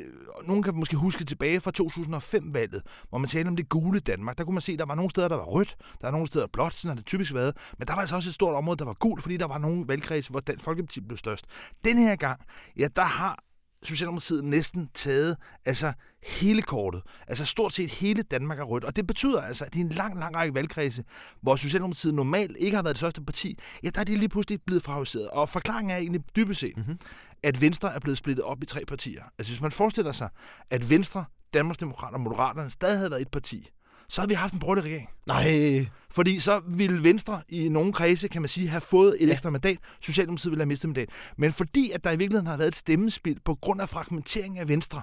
nogen 0.44 0.64
kan 0.64 0.76
måske 0.76 0.96
huske 0.96 1.26
tilbage 1.26 1.62
fra 1.62 1.72
2005-valget, 1.82 2.82
hvor 3.10 3.18
man 3.18 3.28
talte 3.28 3.48
om 3.48 3.56
det 3.56 3.70
gule 3.70 4.00
Danmark. 4.00 4.38
Der 4.38 4.44
kunne 4.44 4.54
man 4.54 4.62
se, 4.62 4.72
at 4.72 4.80
der 4.80 4.86
var 4.86 4.96
nogle 4.96 5.10
steder, 5.10 5.28
der 5.28 5.36
var 5.36 5.44
rødt, 5.46 5.76
der 5.80 6.08
var 6.08 6.12
nogle 6.12 6.28
steder 6.28 6.48
blåt, 6.54 6.74
sådan 6.74 6.90
har 6.90 6.96
det 6.96 7.06
typisk 7.06 7.34
været. 7.34 7.58
Men 7.78 7.88
der 7.88 7.94
var 7.94 8.02
altså 8.02 8.16
også 8.16 8.30
et 8.30 8.34
stort 8.34 8.56
område, 8.56 8.78
der 8.78 8.86
var 8.86 8.94
gult, 8.94 9.22
fordi 9.22 9.38
der 9.38 9.48
var 9.48 9.58
nogle 9.58 9.88
valgkredse, 9.88 10.32
hvor 10.32 10.40
Dansk 10.40 10.66
Folkeparti 10.66 11.02
blev 11.02 11.18
størst. 11.18 11.46
Den 11.86 11.98
her 11.98 12.16
gang, 12.16 12.42
ja, 12.78 12.88
der 12.96 13.04
har 13.04 13.44
Socialdemokratiet 13.84 14.44
næsten 14.44 14.90
taget 14.94 15.38
altså 15.66 15.94
hele 16.24 16.62
kortet. 16.62 17.02
Altså 17.28 17.46
stort 17.46 17.74
set 17.74 17.92
hele 17.92 18.22
Danmark 18.22 18.60
er 18.60 18.64
rødt. 18.64 18.84
Og 18.84 18.96
det 18.96 19.08
betyder 19.08 19.42
altså, 19.42 19.66
at 19.66 19.76
i 19.76 19.80
en 19.80 19.90
lang, 19.90 20.20
lang 20.20 20.36
række 20.36 20.56
valgkredse, 20.56 21.04
hvor 21.42 21.56
Socialdemokratiet 21.56 22.14
normalt 22.14 22.58
ikke 22.60 22.76
har 22.76 22.84
været 22.84 22.94
det 22.94 23.00
største 23.00 23.22
parti, 23.22 23.60
ja, 23.84 23.90
der 23.90 24.02
er 24.02 24.06
de 24.06 24.18
lige 24.18 24.30
pludselig 24.30 24.62
blevet 24.66 24.84
favoriseret. 24.84 25.28
Og 25.28 25.50
forklaringen 25.50 25.92
er 25.92 25.98
egentlig 25.98 26.22
dybest 26.36 26.60
set, 26.60 26.78
mm-hmm. 26.78 27.00
at 27.44 27.62
Venstre 27.62 27.96
er 27.96 28.00
blevet 28.00 28.18
splittet 28.18 28.46
op 28.46 28.64
i 28.64 28.66
tre 28.66 28.86
partier. 28.88 29.24
Altså 29.38 29.54
hvis 29.54 29.62
man 29.62 29.72
forestiller 29.72 30.12
sig, 30.12 30.30
at 30.70 30.90
Venstre, 30.90 31.26
Danmarksdemokraterne 31.54 32.18
og 32.18 32.22
Moderaterne 32.22 32.70
stadig 32.70 32.98
havde 32.98 33.12
været 33.12 33.22
et 33.22 33.32
parti, 33.32 33.70
så 34.10 34.22
havde 34.22 34.30
vi 34.30 34.36
haft 34.36 34.54
en 34.54 34.60
borgerlig 34.60 34.84
regering. 34.84 35.10
Nej. 35.28 35.86
Fordi 36.10 36.40
så 36.40 36.62
ville 36.68 37.04
Venstre 37.04 37.42
i 37.50 37.70
nogle 37.70 37.94
kredse, 37.94 38.28
kan 38.28 38.42
man 38.42 38.50
sige, 38.50 38.68
have 38.68 38.82
fået 38.82 39.18
et 39.20 39.28
ja. 39.28 39.34
ekstra 39.34 39.50
mandat. 39.50 39.78
Socialdemokratiet 40.02 40.52
ville 40.52 40.62
have 40.62 40.68
mistet 40.68 40.90
mandat. 40.90 41.10
Men 41.38 41.54
fordi 41.54 41.92
at 41.92 42.04
der 42.04 42.12
i 42.12 42.18
virkeligheden 42.18 42.48
har 42.48 42.58
været 42.58 42.68
et 42.68 42.76
stemmespil 42.76 43.40
på 43.46 43.56
grund 43.56 43.82
af 43.82 43.90
fragmentering 43.90 44.60
af 44.60 44.68
Venstre, 44.68 45.02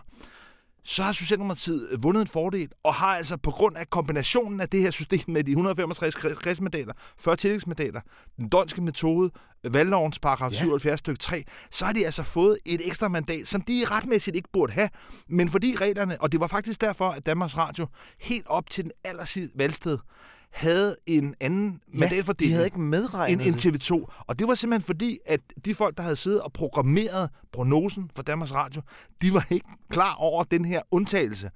så 0.84 1.02
har 1.02 1.12
Socialdemokratiet 1.12 1.88
vundet 2.02 2.20
en 2.20 2.26
fordel, 2.26 2.68
og 2.82 2.94
har 2.94 3.16
altså 3.16 3.36
på 3.36 3.50
grund 3.50 3.76
af 3.76 3.90
kombinationen 3.90 4.60
af 4.60 4.68
det 4.68 4.80
her 4.80 4.90
system 4.90 5.20
med 5.28 5.44
de 5.44 5.50
165 5.50 6.14
kredsmandater, 6.14 6.92
40 7.18 7.36
tillægsmandater, 7.36 8.00
den 8.36 8.48
danske 8.48 8.80
metode, 8.80 9.30
valglovens 9.64 10.18
paragraf 10.18 10.52
ja. 10.52 10.56
77 10.56 10.98
stykke 10.98 11.18
3, 11.18 11.44
så 11.70 11.84
har 11.84 11.92
de 11.92 12.04
altså 12.04 12.22
fået 12.22 12.58
et 12.66 12.88
ekstra 12.88 13.08
mandat, 13.08 13.48
som 13.48 13.60
de 13.60 13.82
retmæssigt 13.90 14.36
ikke 14.36 14.48
burde 14.52 14.72
have. 14.72 14.88
Men 15.28 15.48
fordi 15.48 15.76
reglerne, 15.76 16.20
og 16.20 16.32
det 16.32 16.40
var 16.40 16.46
faktisk 16.46 16.80
derfor, 16.80 17.10
at 17.10 17.26
Danmarks 17.26 17.56
Radio 17.56 17.86
helt 18.20 18.46
op 18.46 18.70
til 18.70 18.84
den 18.84 18.92
allersidste 19.04 19.58
valgsted, 19.58 19.98
havde 20.54 20.96
en 21.06 21.34
anden 21.40 21.80
ja, 21.94 21.98
mandatfordeling 21.98 22.50
de 22.50 22.54
havde 22.54 22.66
ikke 22.66 22.80
medregnet 22.80 23.46
end, 23.46 23.66
end 23.66 23.76
TV2. 23.76 24.24
Og 24.26 24.38
det 24.38 24.48
var 24.48 24.54
simpelthen 24.54 24.86
fordi, 24.86 25.18
at 25.26 25.40
de 25.64 25.74
folk, 25.74 25.96
der 25.96 26.02
havde 26.02 26.16
siddet 26.16 26.40
og 26.40 26.52
programmeret 26.52 27.30
prognosen 27.52 28.10
for 28.16 28.22
Danmarks 28.22 28.52
Radio, 28.52 28.82
de 29.22 29.34
var 29.34 29.46
ikke 29.50 29.66
klar 29.90 30.14
over 30.14 30.44
den 30.44 30.64
her 30.64 30.82
undtagelse 30.90 31.50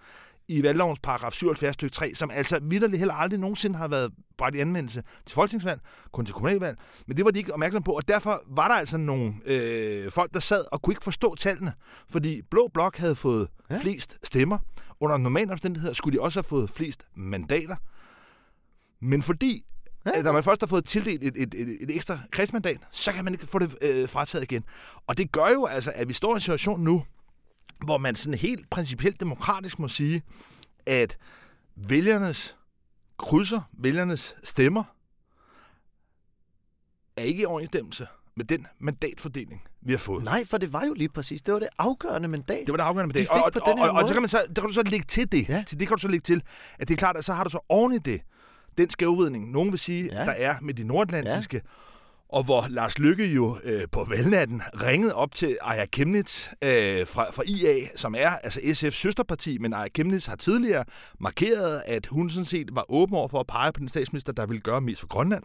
i 0.48 0.62
valglovens 0.62 0.98
paragraf 1.02 1.32
77 1.32 1.74
stykke 1.74 1.94
3, 1.94 2.14
som 2.14 2.30
altså 2.30 2.60
vidderligt 2.62 2.98
heller 2.98 3.14
aldrig 3.14 3.40
nogensinde 3.40 3.78
har 3.78 3.88
været 3.88 4.12
bragt 4.38 4.56
i 4.56 4.58
anvendelse 4.58 5.02
til 5.26 5.34
folketingsvalg, 5.34 5.80
kun 6.12 6.26
til 6.26 6.34
kommunalvalg, 6.34 6.78
men 7.06 7.16
det 7.16 7.25
var 7.25 7.30
de 7.30 7.38
ikke 7.38 7.52
opmærksom 7.52 7.82
på, 7.82 7.92
og 7.92 8.08
derfor 8.08 8.42
var 8.46 8.68
der 8.68 8.75
altså 8.75 8.96
nogle 8.96 9.34
øh, 9.46 10.11
folk, 10.11 10.34
der 10.34 10.40
sad 10.40 10.64
og 10.73 10.82
kunne 10.82 10.92
ikke 10.92 11.04
forstå 11.04 11.34
tallene, 11.34 11.73
fordi 12.11 12.42
Blå 12.50 12.70
Blok 12.75 12.96
havde 12.96 13.16
fået 13.16 13.49
ja. 13.70 13.78
flest 13.80 14.18
stemmer. 14.25 14.58
Under 15.00 15.16
normale 15.16 15.52
omstændigheder 15.52 15.94
skulle 15.94 16.18
de 16.18 16.23
også 16.23 16.38
have 16.38 16.44
fået 16.44 16.70
flest 16.70 17.06
mandater. 17.14 17.76
Men 19.00 19.23
fordi 19.23 19.64
Ja. 20.07 20.23
Når 20.23 20.33
man 20.33 20.45
først 20.45 20.61
har 20.61 20.67
fået 20.67 20.85
tildelt 20.85 21.25
et, 21.25 21.35
et, 21.37 21.55
et, 21.55 21.83
et 21.83 21.97
ekstra 21.97 22.19
kredsmandat, 22.31 22.78
så 22.90 23.12
kan 23.12 23.25
man 23.25 23.35
ikke 23.35 23.47
få 23.47 23.59
det 23.59 23.76
øh, 23.83 24.09
frataget 24.09 24.45
igen. 24.45 24.64
Og 25.07 25.19
det 25.19 25.33
gør 25.33 25.49
jo 25.55 25.67
altså, 25.67 25.93
at 25.95 26.09
vi 26.09 26.12
står 26.12 26.33
i 26.33 26.35
en 26.35 26.40
situation 26.40 26.81
nu, 26.81 27.05
hvor 27.85 27.99
man 27.99 28.14
sådan 28.14 28.38
helt 28.38 28.71
principielt 28.71 29.21
demokratisk 29.21 29.78
må 29.78 29.88
sige, 29.88 30.23
at 30.87 31.19
vælgernes 31.76 32.57
krydser, 33.19 33.61
vælgernes 33.73 34.37
stemmer, 34.45 34.85
er 37.17 37.23
ikke 37.23 37.43
i 37.43 37.45
overensstemmelse 37.45 38.07
med 38.37 38.45
den 38.45 38.67
mandatfordeling, 38.78 39.62
vi 39.81 39.93
har 39.93 39.99
fået. 39.99 40.25
Nej, 40.25 40.45
for 40.45 40.59
det 40.59 40.73
var 40.73 40.85
jo 40.87 40.93
lige 40.95 41.09
præcis, 41.09 41.43
det 41.43 41.55
var 41.55 41.61
det 41.61 41.69
afgørende 41.78 42.28
mandat. 42.28 42.61
Det 42.67 42.73
var 42.73 42.76
det 42.76 42.85
afgørende 42.85 43.14
mandat. 43.14 43.37
De 43.37 43.45
og, 43.45 43.52
på 43.52 43.59
og, 43.59 43.78
og, 43.78 43.88
og, 43.88 44.02
og, 44.02 44.09
så 44.09 44.14
kan 44.14 44.23
man 44.23 44.28
så, 44.28 44.43
der 44.57 44.61
kan 44.61 44.69
du 44.69 44.75
så 44.75 44.83
lægge 44.83 45.07
til 45.07 45.33
det. 45.33 45.49
Ja. 45.49 45.64
Til 45.67 45.81
det 45.81 45.88
kan 45.88 45.97
du 45.97 46.00
så 46.00 46.09
lægge 46.09 46.25
til, 46.25 46.43
at 46.78 46.88
det 46.88 46.95
er 46.95 46.99
klart, 46.99 47.17
at 47.17 47.25
så 47.25 47.33
har 47.33 47.45
du 47.45 47.50
så 47.50 47.61
oven 47.69 47.93
i 47.93 47.99
det, 47.99 48.21
den 48.78 48.90
skævvridning, 48.90 49.50
nogen 49.50 49.70
vil 49.70 49.78
sige, 49.78 50.11
ja. 50.12 50.25
der 50.25 50.35
er 50.37 50.54
med 50.62 50.75
de 50.75 50.85
nordatlantiske, 50.85 51.56
ja. 51.56 51.70
og 52.28 52.44
hvor 52.44 52.66
Lars 52.68 52.99
Lykke 52.99 53.26
jo 53.26 53.58
øh, 53.64 53.82
på 53.92 54.06
valgnatten 54.11 54.62
ringede 54.82 55.14
op 55.14 55.35
til 55.35 55.58
Aya 55.62 55.87
Kemnitz 55.87 56.49
øh, 56.62 57.06
fra, 57.06 57.30
fra 57.32 57.42
IA, 57.47 57.88
som 57.97 58.14
er 58.14 58.30
altså 58.30 58.61
SF's 58.61 58.90
søsterparti, 58.90 59.58
men 59.58 59.73
Aya 59.73 59.88
Kemnitz 59.88 60.26
har 60.26 60.37
tidligere 60.37 60.85
markeret, 61.20 61.82
at 61.87 62.06
hun 62.06 62.30
sådan 62.30 62.44
set 62.44 62.68
var 62.73 62.85
åben 62.88 63.16
over 63.16 63.28
for 63.28 63.40
at 63.40 63.47
pege 63.47 63.73
på 63.73 63.80
den 63.80 63.88
statsminister, 63.88 64.32
der 64.32 64.47
ville 64.47 64.61
gøre 64.61 64.80
mest 64.80 65.00
for 65.00 65.08
Grønland. 65.08 65.42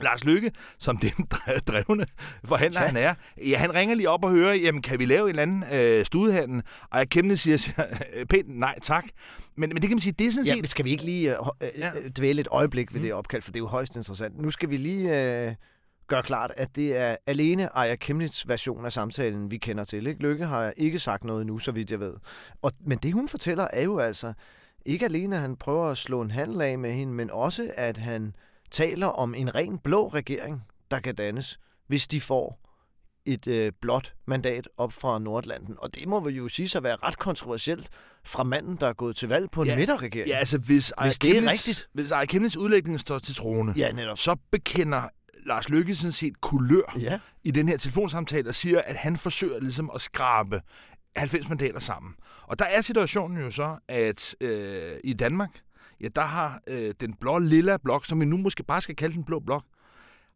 Lars 0.00 0.24
Lykke, 0.24 0.50
som 0.78 0.96
den 0.96 1.10
drevne 1.68 2.06
forhandler 2.44 2.80
ja. 2.80 2.86
han 2.86 2.96
er, 2.96 3.14
ja, 3.46 3.58
han 3.58 3.74
ringer 3.74 3.94
lige 3.94 4.08
op 4.08 4.24
og 4.24 4.30
hører, 4.30 4.54
jamen 4.54 4.82
kan 4.82 4.98
vi 4.98 5.04
lave 5.06 5.22
en 5.22 5.28
eller 5.28 5.42
anden 5.42 5.64
øh, 5.72 6.06
studehandel? 6.06 6.62
Og 6.90 6.98
jeg 6.98 7.08
kæmpe 7.08 7.36
siger, 7.36 7.84
pænt 8.30 8.58
nej 8.58 8.78
tak. 8.82 9.04
Men, 9.56 9.68
men 9.68 9.76
det 9.76 9.82
kan 9.82 9.90
man 9.90 10.00
sige, 10.00 10.14
det 10.18 10.26
er 10.26 10.30
sådan 10.30 10.46
set... 10.46 10.56
Ja, 10.56 10.66
skal 10.66 10.84
vi 10.84 10.90
ikke 10.90 11.04
lige 11.04 11.32
øh, 11.32 11.46
øh, 11.62 11.68
ja. 11.78 11.90
dvæle 12.18 12.40
et 12.40 12.48
øjeblik 12.50 12.94
ved 12.94 13.00
mm. 13.00 13.04
det 13.04 13.14
opkald, 13.14 13.42
for 13.42 13.50
det 13.50 13.56
er 13.56 13.62
jo 13.62 13.66
højst 13.66 13.96
interessant. 13.96 14.38
Nu 14.38 14.50
skal 14.50 14.70
vi 14.70 14.76
lige... 14.76 15.44
Øh 15.46 15.54
gør 16.06 16.20
klart, 16.20 16.52
at 16.56 16.76
det 16.76 16.96
er 16.96 17.16
alene 17.26 17.76
Aya 17.76 17.96
Kemnitz 17.96 18.48
version 18.48 18.84
af 18.84 18.92
samtalen, 18.92 19.50
vi 19.50 19.56
kender 19.56 19.84
til. 19.84 20.06
Ikke? 20.06 20.22
Lykke 20.22 20.46
har 20.46 20.72
ikke 20.76 20.98
sagt 20.98 21.24
noget 21.24 21.46
nu, 21.46 21.58
så 21.58 21.72
vidt 21.72 21.90
jeg 21.90 22.00
ved. 22.00 22.14
Og, 22.62 22.72
men 22.86 22.98
det, 22.98 23.12
hun 23.12 23.28
fortæller, 23.28 23.66
er 23.72 23.84
jo 23.84 23.98
altså 23.98 24.32
ikke 24.86 25.04
alene, 25.04 25.36
at 25.36 25.42
han 25.42 25.56
prøver 25.56 25.88
at 25.88 25.98
slå 25.98 26.20
en 26.20 26.30
handel 26.30 26.60
af 26.60 26.78
med 26.78 26.92
hende, 26.92 27.12
men 27.12 27.30
også, 27.30 27.70
at 27.76 27.96
han 27.96 28.34
taler 28.74 29.06
om 29.06 29.34
en 29.34 29.54
ren 29.54 29.78
blå 29.78 30.08
regering, 30.08 30.62
der 30.90 31.00
kan 31.00 31.14
dannes, 31.14 31.58
hvis 31.86 32.08
de 32.08 32.20
får 32.20 32.60
et 33.26 33.46
øh, 33.46 33.72
blåt 33.80 34.14
mandat 34.26 34.68
op 34.76 34.92
fra 34.92 35.18
Nordatlanten. 35.18 35.74
Og 35.78 35.94
det 35.94 36.08
må 36.08 36.20
vi 36.20 36.30
jo 36.32 36.48
sige 36.48 36.68
så 36.68 36.80
være 36.80 36.96
ret 36.96 37.18
kontroversielt 37.18 37.88
fra 38.24 38.42
manden, 38.42 38.76
der 38.76 38.86
er 38.88 38.92
gået 38.92 39.16
til 39.16 39.28
valg 39.28 39.50
på 39.50 39.62
en 39.62 39.68
Ja, 39.68 39.76
midterregering. 39.76 40.28
Ja, 40.28 40.36
altså 40.36 40.58
hvis, 40.58 40.92
Hvis 41.02 41.18
det 41.18 41.38
er 41.38 41.50
rigtigt. 41.50 41.88
Hvis 41.92 42.10
Ejr 42.10 42.24
Kemnitz 42.24 42.56
udlægning 42.56 43.00
står 43.00 43.18
til 43.18 43.34
troende, 43.34 43.72
ja 43.76 43.92
netop. 43.92 44.18
så 44.18 44.36
bekender 44.50 45.02
Lars 45.46 45.68
Løkke 45.68 45.94
sådan 45.94 46.12
set 46.12 46.40
kulør 46.40 46.96
Ja. 47.00 47.18
i 47.44 47.50
den 47.50 47.68
her 47.68 47.76
telefonsamtale 47.76 48.48
og 48.48 48.54
siger, 48.54 48.80
at 48.86 48.96
han 48.96 49.16
forsøger 49.16 49.60
ligesom 49.60 49.90
at 49.94 50.00
skrabe 50.00 50.60
90 51.16 51.48
mandater 51.48 51.80
sammen. 51.80 52.14
Og 52.42 52.58
der 52.58 52.64
er 52.64 52.80
situationen 52.82 53.42
jo 53.44 53.50
så, 53.50 53.76
at 53.88 54.34
øh, 54.40 54.96
i 55.04 55.12
Danmark, 55.12 55.50
ja, 56.00 56.08
der 56.16 56.22
har 56.22 56.60
øh, 56.68 56.94
den 57.00 57.14
blå 57.20 57.38
lilla 57.38 57.76
blok, 57.76 58.06
som 58.06 58.20
vi 58.20 58.24
nu 58.24 58.36
måske 58.36 58.62
bare 58.62 58.80
skal 58.80 58.96
kalde 58.96 59.14
den 59.14 59.24
blå 59.24 59.40
blok, 59.40 59.64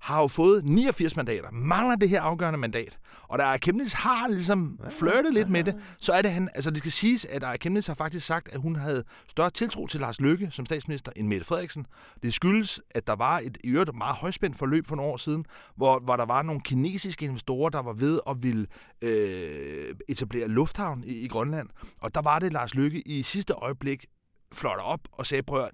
har 0.01 0.21
jo 0.21 0.29
fået 0.29 0.65
89 0.65 1.17
mandater, 1.17 1.51
mangler 1.53 1.97
det 1.97 2.09
her 2.09 2.23
afgørende 2.23 2.59
mandat. 2.59 2.99
Og 3.23 3.39
da 3.39 3.45
Ejr 3.45 3.57
Kemnitz 3.57 3.93
har 3.93 4.29
ligesom 4.29 4.81
flirtet 4.91 5.35
lidt 5.35 5.49
med 5.49 5.65
det, 5.65 5.75
så 5.99 6.13
er 6.13 6.23
det 6.23 6.31
han, 6.31 6.49
altså 6.55 6.71
det 6.71 6.79
skal 6.79 6.93
siges, 6.93 7.25
at 7.25 7.43
Ejr 7.43 7.57
Kemnitz 7.57 7.87
har 7.87 7.95
faktisk 7.95 8.27
sagt, 8.27 8.49
at 8.53 8.61
hun 8.61 8.77
havde 8.77 9.05
større 9.29 9.51
tiltro 9.51 9.87
til 9.87 10.01
Lars 10.01 10.21
Løkke 10.21 10.51
som 10.51 10.67
statsminister 10.67 11.13
end 11.17 11.27
Mette 11.29 11.47
Frederiksen. 11.47 11.87
Det 12.23 12.35
skyldes, 12.35 12.81
at 12.91 13.07
der 13.07 13.17
var 13.17 13.39
et 13.39 13.59
i 13.65 13.69
øvrigt 13.69 13.95
meget 13.95 14.17
højspændt 14.17 14.57
forløb 14.57 14.87
for 14.87 14.97
nogle 14.97 15.13
år 15.13 15.17
siden, 15.17 15.45
hvor, 15.77 15.99
hvor 15.99 16.17
der 16.17 16.27
var 16.27 16.43
nogle 16.43 16.61
kinesiske 16.61 17.25
investorer, 17.25 17.71
der 17.71 17.83
var 17.83 17.93
ved 17.93 18.21
at 18.29 18.43
ville 18.43 18.67
øh, 19.03 19.95
etablere 20.09 20.49
lufthavn 20.49 21.05
i, 21.07 21.13
i 21.13 21.29
Grønland. 21.29 21.69
Og 22.01 22.15
der 22.15 22.23
var 22.23 22.39
det 22.39 22.53
Lars 22.53 22.75
Løkke 22.75 23.09
i 23.09 23.23
sidste 23.23 23.53
øjeblik 23.53 24.07
fløjter 24.53 24.83
op 24.83 25.01
og 25.13 25.27
sagde, 25.27 25.43
prøv 25.43 25.65
at 25.65 25.71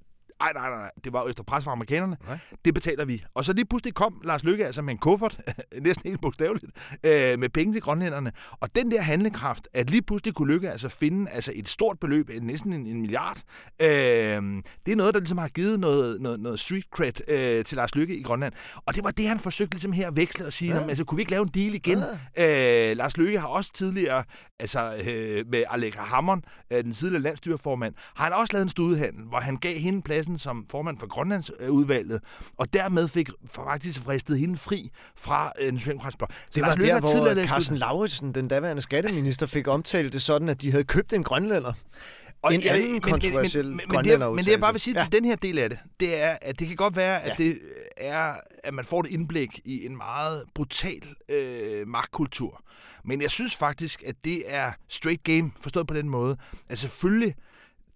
nej, 0.52 0.70
nej, 0.70 0.78
nej, 0.78 0.90
det 1.04 1.12
var 1.12 1.28
efter 1.28 1.42
pres 1.42 1.64
fra 1.64 1.72
amerikanerne. 1.72 2.16
Nej. 2.26 2.38
Det 2.64 2.74
betaler 2.74 3.04
vi. 3.04 3.24
Og 3.34 3.44
så 3.44 3.52
lige 3.52 3.64
pludselig 3.64 3.94
kom 3.94 4.20
Lars 4.24 4.44
Lykke 4.44 4.66
altså 4.66 4.82
med 4.82 4.92
en 4.92 4.98
kuffert, 4.98 5.40
næsten 5.80 6.08
helt 6.08 6.20
bogstaveligt, 6.20 6.72
øh, 7.04 7.38
med 7.38 7.48
penge 7.48 7.72
til 7.72 7.82
grønlænderne. 7.82 8.32
Og 8.60 8.76
den 8.76 8.90
der 8.90 9.00
handlekraft, 9.00 9.68
at 9.74 9.90
lige 9.90 10.02
pludselig 10.02 10.34
kunne 10.34 10.52
Lykke 10.52 10.70
altså 10.70 10.88
finde 10.88 11.30
altså 11.30 11.52
et 11.54 11.68
stort 11.68 11.98
beløb, 12.00 12.30
næsten 12.42 12.72
en, 12.72 12.86
en 12.86 13.00
milliard, 13.00 13.38
øh, 13.82 13.88
det 14.86 14.92
er 14.92 14.96
noget, 14.96 15.14
der 15.14 15.20
ligesom 15.20 15.38
har 15.38 15.48
givet 15.48 15.80
noget, 15.80 16.20
noget, 16.20 16.40
noget 16.40 16.60
street 16.60 16.84
cred 16.90 17.12
øh, 17.28 17.64
til 17.64 17.76
Lars 17.76 17.94
Lykke 17.94 18.16
i 18.16 18.22
Grønland. 18.22 18.52
Og 18.86 18.94
det 18.94 19.04
var 19.04 19.10
det, 19.10 19.28
han 19.28 19.38
forsøgte 19.38 19.74
ligesom 19.74 19.92
her 19.92 20.08
at 20.08 20.16
veksle 20.16 20.46
og 20.46 20.52
sige, 20.52 20.74
ja. 20.74 20.88
altså 20.88 21.04
kunne 21.04 21.16
vi 21.16 21.22
ikke 21.22 21.32
lave 21.32 21.42
en 21.42 21.48
deal 21.48 21.74
igen? 21.74 22.02
Ja. 22.36 22.90
Øh, 22.90 22.96
Lars 22.96 23.16
Lykke 23.16 23.40
har 23.40 23.48
også 23.48 23.72
tidligere, 23.72 24.24
altså 24.60 24.94
øh, 25.08 25.44
med 25.48 25.64
Allegra 25.70 26.04
Hammond, 26.04 26.42
øh, 26.72 26.84
den 26.84 26.92
tidligere 26.92 27.22
landstyreformand, 27.22 27.94
har 28.14 28.24
han 28.24 28.32
også 28.32 28.52
lavet 28.52 28.62
en 28.62 28.68
studehandel, 28.68 29.24
hvor 29.24 29.40
han 29.40 29.56
gav 29.56 29.78
hende 29.78 30.02
pladsen 30.02 30.33
som 30.38 30.66
formand 30.70 30.98
for 30.98 31.06
Grønlandsudvalget, 31.06 32.20
og 32.56 32.72
dermed 32.72 33.08
fik 33.08 33.28
faktisk 33.46 34.00
fristet 34.00 34.38
hende 34.38 34.56
fri 34.56 34.90
fra 35.16 35.52
øh, 35.60 35.72
socialdemokratiske 35.78 36.18
blok. 36.18 36.30
Det 36.54 36.62
var 36.62 36.74
der, 36.74 37.00
hvor 37.00 37.46
Carsten 37.46 37.76
Lauritsen, 37.76 38.34
den 38.34 38.48
daværende 38.48 38.82
skatteminister, 38.82 39.46
fik 39.46 39.68
omtalt 39.68 40.12
det 40.12 40.22
sådan, 40.22 40.48
at 40.48 40.62
de 40.62 40.70
havde 40.70 40.84
købt 40.84 41.12
en 41.12 41.24
grønlænder. 41.24 41.72
Og 42.42 42.54
En 42.54 42.62
jeg- 42.64 42.72
anden 42.74 42.92
men- 42.92 43.00
kontroversiel 43.00 43.64
men, 43.66 43.76
men, 43.76 43.84
men, 43.96 44.04
det, 44.04 44.20
men 44.20 44.38
det, 44.44 44.50
jeg 44.50 44.60
bare 44.60 44.72
vil 44.72 44.80
sige 44.80 44.98
Ja. 44.98 45.04
til 45.04 45.12
den 45.12 45.24
her 45.24 45.36
del 45.36 45.58
af 45.58 45.70
det, 45.70 45.78
det 46.00 46.22
er, 46.22 46.36
at 46.42 46.58
det 46.58 46.66
kan 46.66 46.76
godt 46.76 46.96
være, 46.96 47.22
at 47.22 47.28
Ja. 47.38 47.44
det 47.44 47.58
er, 47.96 48.34
at 48.64 48.74
man 48.74 48.84
får 48.84 49.00
et 49.00 49.06
indblik 49.06 49.60
i 49.64 49.86
en 49.86 49.96
meget 49.96 50.44
brutal 50.54 51.02
øh, 51.28 51.88
magtkultur. 51.88 52.60
Men 53.04 53.22
jeg 53.22 53.30
synes 53.30 53.56
faktisk, 53.56 54.02
at 54.06 54.14
det 54.24 54.42
er 54.46 54.72
straight 54.88 55.22
game, 55.24 55.50
forstået 55.60 55.86
på 55.86 55.94
den 55.94 56.08
måde. 56.08 56.36
at 56.68 56.78
selvfølgelig, 56.78 57.34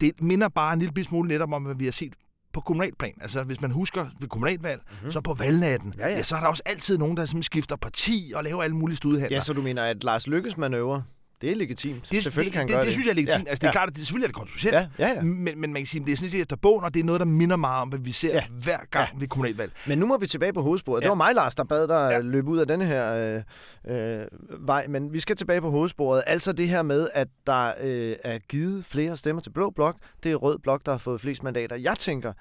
det 0.00 0.22
minder 0.22 0.48
bare 0.48 0.72
en 0.72 0.78
lille 0.78 1.04
smule 1.04 1.28
netop 1.28 1.52
om, 1.52 1.62
hvad 1.62 1.74
vi 1.74 1.84
har 1.84 1.92
set 1.92 2.12
på 2.58 2.62
kommunalplan. 2.62 3.12
Altså, 3.20 3.42
hvis 3.42 3.60
man 3.60 3.70
husker 3.70 4.06
ved 4.20 4.28
kommunalvalg, 4.28 4.80
mm-hmm. 4.90 5.10
så 5.10 5.20
på 5.20 5.34
valgnatten. 5.34 5.94
Ja, 5.98 6.08
ja. 6.08 6.16
ja, 6.16 6.22
så 6.22 6.36
er 6.36 6.40
der 6.40 6.46
også 6.46 6.62
altid 6.66 6.98
nogen, 6.98 7.16
der 7.16 7.26
simpelthen 7.26 7.42
skifter 7.42 7.76
parti 7.76 8.32
og 8.34 8.44
laver 8.44 8.62
alle 8.62 8.76
mulige 8.76 8.96
studehandler. 8.96 9.36
Ja, 9.36 9.40
så 9.40 9.52
du 9.52 9.62
mener, 9.62 9.82
at 9.82 10.04
Lars 10.04 10.26
Lykkes 10.26 10.56
manøvre, 10.56 11.02
det 11.40 11.50
er 11.50 11.54
legitimt. 11.56 12.10
det, 12.12 12.22
Selvfølgelig 12.22 12.52
det, 12.52 12.52
kan 12.52 12.58
han 12.60 12.68
det, 12.68 12.74
gøre 12.74 12.80
det, 12.80 12.86
det. 12.86 12.92
synes 12.94 13.06
jeg 13.06 13.10
er 13.10 13.14
legitimt. 13.14 13.44
Ja, 13.46 13.50
altså, 13.50 13.60
det 13.60 13.64
er 13.64 13.68
ja. 13.68 13.72
klart, 13.72 13.88
at 13.88 13.96
det 13.96 14.06
selvfølgelig 14.06 14.24
er 14.24 14.28
det 14.28 14.34
kontroversielt. 14.36 14.74
Ja, 14.74 14.86
ja, 14.98 15.08
ja. 15.08 15.22
Men, 15.22 15.60
men 15.60 15.72
man 15.72 15.74
kan 15.82 15.86
sige, 15.86 16.00
at 16.00 16.06
det 16.06 16.12
er 16.12 16.16
sådan 16.16 16.30
set 16.30 16.40
efter 16.40 16.56
bogen, 16.56 16.84
og 16.84 16.94
det 16.94 17.00
er 17.00 17.04
noget, 17.04 17.18
der 17.20 17.24
minder 17.26 17.56
meget 17.56 17.82
om, 17.82 17.88
hvad 17.88 17.98
vi 17.98 18.12
ser 18.12 18.34
Ja. 18.34 18.44
hver 18.50 18.78
gang 18.90 19.08
ja. 19.12 19.18
ved 19.18 19.28
kommunalvalg. 19.28 19.72
Men 19.86 19.98
nu 19.98 20.06
må 20.06 20.18
vi 20.18 20.26
tilbage 20.26 20.52
på 20.52 20.62
hovedsporet. 20.62 21.00
Ja. 21.00 21.02
Det 21.04 21.08
var 21.08 21.14
mig, 21.14 21.34
Lars, 21.34 21.54
der 21.54 21.64
bad 21.64 21.88
dig 21.88 21.94
ja. 21.94 22.08
Ja. 22.10 22.18
løbe 22.18 22.48
ud 22.50 22.58
af 22.58 22.66
denne 22.66 22.84
her 22.86 23.42
øh, 23.86 24.20
øh, 24.20 24.26
vej. 24.68 24.86
Men 24.88 25.12
vi 25.12 25.20
skal 25.20 25.36
tilbage 25.36 25.60
på 25.60 25.70
hovedsporet. 25.70 26.22
Altså 26.26 26.52
det 26.52 26.68
her 26.68 26.82
med, 26.82 27.08
at 27.14 27.28
der 27.46 27.72
øh, 27.80 28.16
er 28.24 28.38
givet 28.38 28.84
flere 28.84 29.16
stemmer 29.16 29.42
til 29.42 29.50
Blå 29.50 29.70
Blok. 29.70 29.96
Det 30.22 30.32
er 30.32 30.36
Rød 30.36 30.58
Blok, 30.58 30.86
der 30.86 30.92
har 30.92 30.98
fået 30.98 31.20
flest 31.20 31.42
mandater. 31.42 31.76
Jeg 31.76 31.96
tænker, 31.98 32.32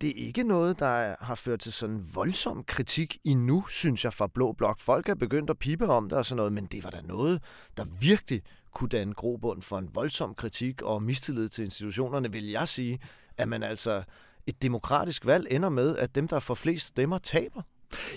det 0.00 0.08
er 0.08 0.26
ikke 0.26 0.42
noget, 0.42 0.78
der 0.78 1.24
har 1.24 1.34
ført 1.34 1.60
til 1.60 1.72
sådan 1.72 2.06
voldsom 2.14 2.64
kritik 2.64 3.18
endnu, 3.24 3.64
synes 3.68 4.04
jeg, 4.04 4.12
fra 4.12 4.26
Blå 4.34 4.52
Blok. 4.52 4.80
Folk 4.80 5.08
er 5.08 5.14
begyndt 5.14 5.50
at 5.50 5.58
pipe 5.58 5.86
om 5.86 6.08
det 6.08 6.18
og 6.18 6.26
sådan 6.26 6.36
noget, 6.36 6.52
men 6.52 6.66
det 6.66 6.84
var 6.84 6.90
da 6.90 7.00
noget, 7.00 7.42
der 7.76 7.84
virkelig 8.00 8.42
kunne 8.74 8.88
danne 8.88 9.14
grobund 9.14 9.62
for 9.62 9.78
en 9.78 9.90
voldsom 9.94 10.34
kritik 10.34 10.82
og 10.82 11.02
mistillid 11.02 11.48
til 11.48 11.64
institutionerne, 11.64 12.32
vil 12.32 12.50
jeg 12.50 12.68
sige, 12.68 12.98
at 13.36 13.48
man 13.48 13.62
altså 13.62 14.02
et 14.46 14.62
demokratisk 14.62 15.26
valg 15.26 15.46
ender 15.50 15.68
med, 15.68 15.96
at 15.96 16.14
dem, 16.14 16.28
der 16.28 16.40
får 16.40 16.54
flest 16.54 16.86
stemmer, 16.86 17.18
taber. 17.18 17.62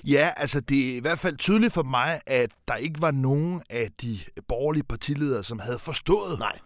Ja, 0.04 0.30
altså 0.38 0.60
det 0.60 0.92
er 0.92 0.98
i 0.98 1.00
hvert 1.00 1.20
fald 1.20 1.38
tydeligt 1.38 1.74
for 1.74 1.84
mig, 1.84 2.22
at 2.26 2.52
der 2.68 2.76
ikke 2.76 3.02
var 3.02 3.12
nogen 3.12 3.62
af 3.70 3.92
de 4.02 4.20
borgerlige 4.48 4.84
partiledere, 4.84 5.44
som 5.44 5.60
havde 5.60 5.80
forstået, 5.80 6.40
Nej. 6.40 6.60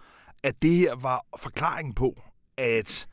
at 0.44 0.62
det 0.62 0.72
her 0.72 0.96
var 0.96 1.26
forklaringen 1.38 1.94
på, 1.94 2.22
at 2.58 3.08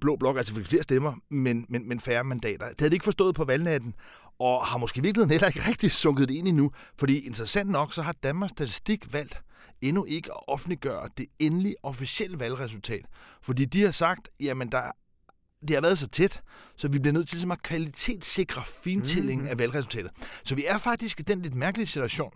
Blå 0.00 0.16
Blok 0.16 0.36
altså 0.36 0.54
fik 0.54 0.66
flere 0.66 0.82
stemmer, 0.82 1.14
men, 1.30 1.66
men, 1.68 1.88
men 1.88 2.00
færre 2.00 2.24
mandater. 2.24 2.68
Det 2.68 2.80
havde 2.80 2.90
de 2.90 2.94
ikke 2.94 3.04
forstået 3.04 3.34
på 3.34 3.44
valgnatten, 3.44 3.94
og 4.38 4.66
har 4.66 4.78
måske 4.78 4.98
i 4.98 5.02
virkeligheden 5.02 5.30
heller 5.30 5.46
ikke 5.46 5.68
rigtig 5.68 5.92
sunket 5.92 6.28
det 6.28 6.34
ind 6.34 6.48
endnu, 6.48 6.70
fordi 6.98 7.18
interessant 7.18 7.70
nok, 7.70 7.94
så 7.94 8.02
har 8.02 8.12
Danmarks 8.12 8.50
Statistik 8.50 9.12
valgt 9.12 9.40
endnu 9.80 10.04
ikke 10.04 10.30
at 10.32 10.40
offentliggøre 10.48 11.08
det 11.18 11.26
endelige 11.38 11.74
officielle 11.82 12.38
valgresultat. 12.38 13.00
Fordi 13.42 13.64
de 13.64 13.82
har 13.84 13.90
sagt, 13.90 14.28
jamen 14.40 14.72
der 14.72 14.82
det 15.68 15.76
har 15.76 15.80
været 15.82 15.98
så 15.98 16.08
tæt, 16.08 16.40
så 16.76 16.88
vi 16.88 16.98
bliver 16.98 17.12
nødt 17.12 17.28
til 17.28 17.40
simpelthen 17.40 17.58
at 17.58 17.68
kvalitetssikre 17.68 18.62
fintælling 18.64 19.40
Mhm. 19.40 19.44
mm. 19.46 19.50
af 19.50 19.58
valgresultatet. 19.58 20.10
Så 20.44 20.54
vi 20.54 20.64
er 20.68 20.78
faktisk 20.78 21.20
i 21.20 21.22
den 21.22 21.42
lidt 21.42 21.54
mærkelige 21.54 21.86
situation, 21.86 22.32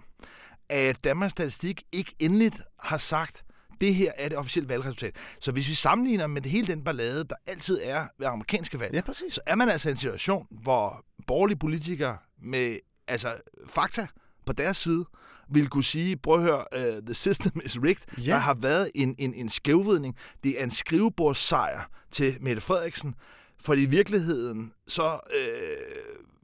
at 0.69 1.05
Danmarks 1.05 1.31
Statistik 1.31 1.83
ikke 1.93 2.15
endeligt 2.19 2.63
har 2.79 2.99
sagt, 2.99 3.43
det 3.81 3.95
her 3.95 4.13
er 4.17 4.29
det 4.29 4.39
officielle 4.39 4.69
valgresultat. 4.69 5.15
Så 5.41 5.53
hvis 5.53 5.69
vi 5.69 5.75
sammenligner 5.75 6.27
med 6.27 6.43
det 6.43 6.51
hele 6.51 6.67
den 6.67 6.85
ballade, 6.85 7.25
der 7.25 7.35
altid 7.47 7.81
er 7.83 8.07
ved 8.19 8.27
amerikanske 8.27 8.81
valg, 8.81 8.95
Ja, 8.95 9.01
præcis. 9.01 9.35
så 9.35 9.41
er 9.47 9.55
man 9.55 9.69
altså 9.69 9.89
i 9.89 9.91
en 9.93 9.97
situation, 9.97 10.47
hvor 10.51 11.05
borgerlige 11.27 11.59
politikere 11.59 12.17
med 12.43 12.77
altså, 13.09 13.29
fakta 13.69 14.07
på 14.47 14.53
deres 14.53 14.77
side 14.77 15.05
vil 15.53 15.69
kunne 15.69 15.85
sige, 15.85 16.17
prøv 16.17 16.35
at 16.35 16.43
høre, 16.43 16.65
uh, 16.77 17.05
the 17.05 17.15
system 17.15 17.61
is 17.65 17.79
rigged. 17.83 18.19
Ja. 18.19 18.31
Der 18.31 18.39
har 18.39 18.55
været 18.55 18.91
en, 18.95 19.15
en, 19.19 19.35
en 19.35 19.49
skævvidning. 19.49 20.17
Det 20.45 20.61
er 20.61 20.65
en 20.65 20.71
skrivebordssejr 20.71 21.91
til 22.11 22.37
Mette 22.41 22.63
Frederiksen, 22.63 23.15
for 23.61 23.75
i 23.75 23.87
virkeligheden 23.87 24.73
så 24.89 25.13
øh, 25.37 26.03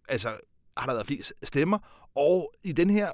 altså, 0.08 0.28
har 0.76 0.86
der 0.86 0.92
været 0.92 1.06
flest 1.06 1.32
stemmer, 1.42 1.78
og 2.16 2.52
i 2.64 2.72
den 2.72 2.90
her 2.90 3.08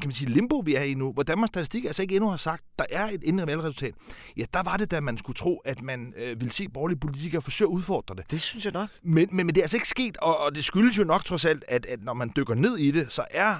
kan 0.00 0.08
man 0.08 0.14
sige, 0.14 0.30
limbo, 0.30 0.58
vi 0.58 0.74
er 0.74 0.82
i 0.82 0.94
nu, 0.94 1.12
hvor 1.12 1.22
Danmarks 1.22 1.48
Statistik 1.48 1.84
altså 1.84 2.02
ikke 2.02 2.14
endnu 2.14 2.30
har 2.30 2.36
sagt, 2.36 2.64
der 2.78 2.84
er 2.90 3.08
et 3.08 3.22
indre 3.22 3.46
valgresultat, 3.46 3.94
ja, 4.36 4.44
der 4.54 4.62
var 4.62 4.76
det, 4.76 4.90
da 4.90 5.00
man 5.00 5.18
skulle 5.18 5.36
tro, 5.36 5.56
at 5.64 5.82
man 5.82 6.14
øh, 6.16 6.40
ville 6.40 6.52
se 6.52 6.68
borgerlige 6.68 6.98
politikere 6.98 7.42
forsøge 7.42 7.68
at 7.68 7.72
udfordre 7.72 8.14
det. 8.14 8.30
Det 8.30 8.40
synes 8.40 8.64
jeg 8.64 8.72
nok. 8.72 8.88
Men, 9.02 9.28
men, 9.30 9.46
men 9.46 9.54
det 9.54 9.60
er 9.60 9.64
altså 9.64 9.76
ikke 9.76 9.88
sket, 9.88 10.16
og, 10.16 10.38
og 10.38 10.54
det 10.54 10.64
skyldes 10.64 10.98
jo 10.98 11.04
nok 11.04 11.24
trods 11.24 11.44
alt, 11.44 11.64
at, 11.68 11.86
at 11.86 12.02
når 12.02 12.14
man 12.14 12.32
dykker 12.36 12.54
ned 12.54 12.78
i 12.78 12.90
det, 12.90 13.12
så 13.12 13.24
er 13.30 13.54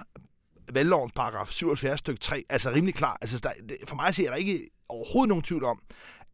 valglovens 0.73 1.13
paragraf 1.13 1.49
77 1.49 1.99
stykke 1.99 2.21
3 2.21 2.45
altså 2.49 2.71
rimelig 2.71 2.95
klar. 2.95 3.19
Altså, 3.21 3.39
der, 3.43 3.51
for 3.87 3.97
mig 3.97 4.15
ser 4.15 4.31
der 4.31 4.37
ikke 4.37 4.69
overhovedet 4.89 5.29
nogen 5.29 5.43
tvivl 5.43 5.65
om, 5.65 5.79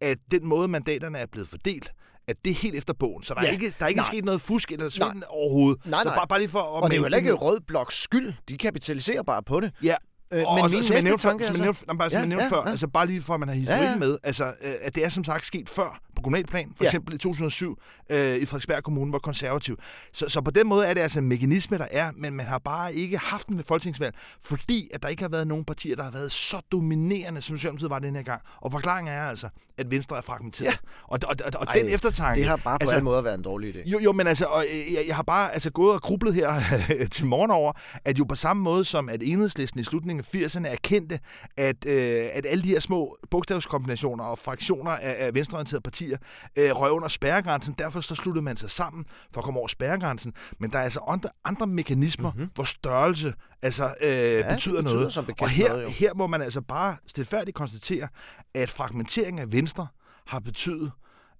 at 0.00 0.18
den 0.30 0.46
måde, 0.46 0.68
mandaterne 0.68 1.18
er 1.18 1.26
blevet 1.26 1.48
fordelt, 1.48 1.92
at 2.28 2.36
det 2.44 2.50
er 2.50 2.54
helt 2.54 2.76
efter 2.76 2.94
bogen. 2.94 3.22
Så 3.22 3.34
der 3.34 3.40
Ja. 3.42 3.48
er 3.48 3.52
ikke, 3.52 3.74
der 3.78 3.84
er 3.84 3.88
ikke 3.88 3.98
Nej. 3.98 4.06
sket 4.06 4.24
noget 4.24 4.40
fusk 4.40 4.72
eller 4.72 4.88
svindel 4.88 5.22
overhovedet. 5.28 5.86
Nej, 5.86 6.02
så 6.02 6.08
nej. 6.08 6.16
bare, 6.18 6.26
bare 6.28 6.38
lige 6.38 6.48
for 6.48 6.58
at 6.58 6.82
Og 6.82 6.90
det 6.90 6.96
er 6.96 6.96
jo 6.96 7.02
heller 7.04 7.18
ikke 7.18 7.32
Rød 7.32 7.60
Bloks 7.60 8.02
skyld. 8.02 8.32
De 8.48 8.58
kapitaliserer 8.58 9.22
bare 9.22 9.42
på 9.42 9.60
det. 9.60 9.72
Ja, 9.82 9.94
Øh, 10.32 10.42
og 10.46 10.54
men 10.54 10.64
også, 10.64 10.76
min 10.76 10.84
som 10.84 10.94
næste 10.94 11.08
nævnte 11.08 11.22
tanke 11.22 11.42
er 11.44 11.46
som 11.46 11.52
jeg 11.52 11.58
så- 11.58 11.62
nævnte, 11.62 11.86
nej, 11.96 12.08
Ja, 12.12 12.18
jeg 12.18 12.26
nævnte 12.26 12.44
ja, 12.44 12.50
før, 12.50 12.62
ja. 12.64 12.70
altså 12.70 12.88
bare 12.88 13.06
lige 13.06 13.22
for, 13.22 13.34
at 13.34 13.40
man 13.40 13.48
har 13.48 13.56
historik 13.56 13.80
Ja, 13.80 13.90
ja. 13.90 13.96
med, 13.96 14.18
altså, 14.22 14.44
øh, 14.44 14.72
at 14.82 14.94
det 14.94 15.04
er 15.04 15.08
som 15.08 15.24
sagt 15.24 15.46
sket 15.46 15.68
før 15.68 16.00
på 16.18 16.22
kommunalplan, 16.22 16.72
for 16.76 16.84
Ja. 16.84 16.88
eksempel 16.88 17.14
i 17.14 17.18
2007 17.18 17.78
øh, 18.10 18.36
i 18.36 18.44
Frederiksberg 18.46 18.82
Kommune, 18.82 19.12
var 19.12 19.18
konservativ. 19.18 19.78
Så, 20.12 20.28
så 20.28 20.40
på 20.40 20.50
den 20.50 20.66
måde 20.66 20.86
er 20.86 20.94
det 20.94 21.00
altså 21.00 21.18
en 21.18 21.28
mekanisme, 21.28 21.78
der 21.78 21.86
er, 21.90 22.10
men 22.16 22.34
man 22.34 22.46
har 22.46 22.58
bare 22.58 22.94
ikke 22.94 23.18
haft 23.18 23.48
den 23.48 23.56
ved 23.56 23.64
folketingsvalg, 23.64 24.14
fordi 24.42 24.88
at 24.94 25.02
der 25.02 25.08
ikke 25.08 25.22
har 25.22 25.28
været 25.30 25.46
nogen 25.46 25.64
partier, 25.64 25.96
der 25.96 26.02
har 26.02 26.10
været 26.10 26.32
så 26.32 26.60
dominerende, 26.72 27.42
som 27.42 27.56
Socialdemokratiet 27.56 27.90
var 27.90 27.98
den 27.98 28.16
her 28.16 28.22
gang. 28.22 28.40
Og 28.60 28.72
forklaringen 28.72 29.14
er 29.14 29.22
altså, 29.22 29.48
at 29.78 29.90
Venstre 29.90 30.16
er 30.16 30.20
fragmenteret. 30.20 30.66
Ja. 30.66 30.72
Og, 31.04 31.18
og, 31.28 31.36
og, 31.44 31.52
og 31.60 31.66
Ej, 31.66 31.74
den 31.74 31.88
eftertanke... 31.88 32.38
Det 32.40 32.48
har 32.48 32.56
bare 32.56 32.78
på 32.78 32.82
altså, 32.82 32.94
alle 32.94 33.04
måder 33.04 33.22
været 33.22 33.34
en 33.34 33.42
dårlig 33.44 33.74
idé. 33.76 33.90
jo, 33.90 33.98
jo, 33.98 34.12
men 34.12 34.26
altså, 34.26 34.44
og, 34.44 34.64
øh, 34.72 34.92
jeg, 34.94 35.04
jeg 35.06 35.16
har 35.16 35.22
bare 35.22 35.52
altså, 35.52 35.70
gået 35.70 35.94
og 35.94 36.02
grublet 36.02 36.34
her 36.34 36.62
til 37.12 37.26
morgen 37.26 37.50
over, 37.50 37.72
at 38.04 38.18
jo 38.18 38.24
på 38.24 38.34
samme 38.34 38.62
måde 38.62 38.84
som, 38.84 39.08
at 39.08 39.22
enhedslisten 39.22 39.80
i 39.80 39.84
slutningen 39.84 40.24
af 40.34 40.36
80'erne 40.38 40.68
erkendte, 40.68 41.20
at, 41.56 41.86
øh, 41.86 42.26
at 42.32 42.46
alle 42.46 42.64
de 42.64 42.68
her 42.68 42.80
små 42.80 43.16
bogstavskombinationer 43.30 44.24
og 44.24 44.38
fraktioner 44.38 44.90
af, 44.90 45.16
af 45.26 45.34
venstreorienterede 45.34 45.82
partier 45.82 46.07
øh, 46.56 46.70
røg 46.70 46.90
under 46.92 47.08
spærregrænsen. 47.08 47.74
Derfor 47.78 48.00
så 48.00 48.14
sluttede 48.14 48.44
man 48.44 48.56
sig 48.56 48.70
sammen 48.70 49.06
for 49.32 49.40
at 49.40 49.44
komme 49.44 49.58
over 49.60 49.68
spærregrænsen. 49.68 50.32
Men 50.60 50.70
der 50.70 50.78
er 50.78 50.82
altså 50.82 51.00
andre, 51.08 51.28
andre 51.44 51.66
mekanismer, 51.66 52.32
mm-hmm. 52.32 52.50
hvor 52.54 52.64
størrelse 52.64 53.34
altså, 53.62 53.94
øh, 54.00 54.10
ja, 54.10 54.52
betyder, 54.52 54.82
betyder 54.82 54.82
noget. 54.82 55.12
som 55.12 55.28
Og 55.40 55.48
her, 55.48 55.68
noget, 55.68 55.84
jo. 55.84 55.88
her 55.88 56.14
må 56.14 56.26
man 56.26 56.42
altså 56.42 56.60
bare 56.60 56.96
stilfærdigt 57.06 57.54
konstatere, 57.54 58.08
at 58.54 58.70
fragmenteringen 58.70 59.38
af 59.42 59.52
Venstre 59.52 59.86
har 60.26 60.40
betydet, 60.40 60.90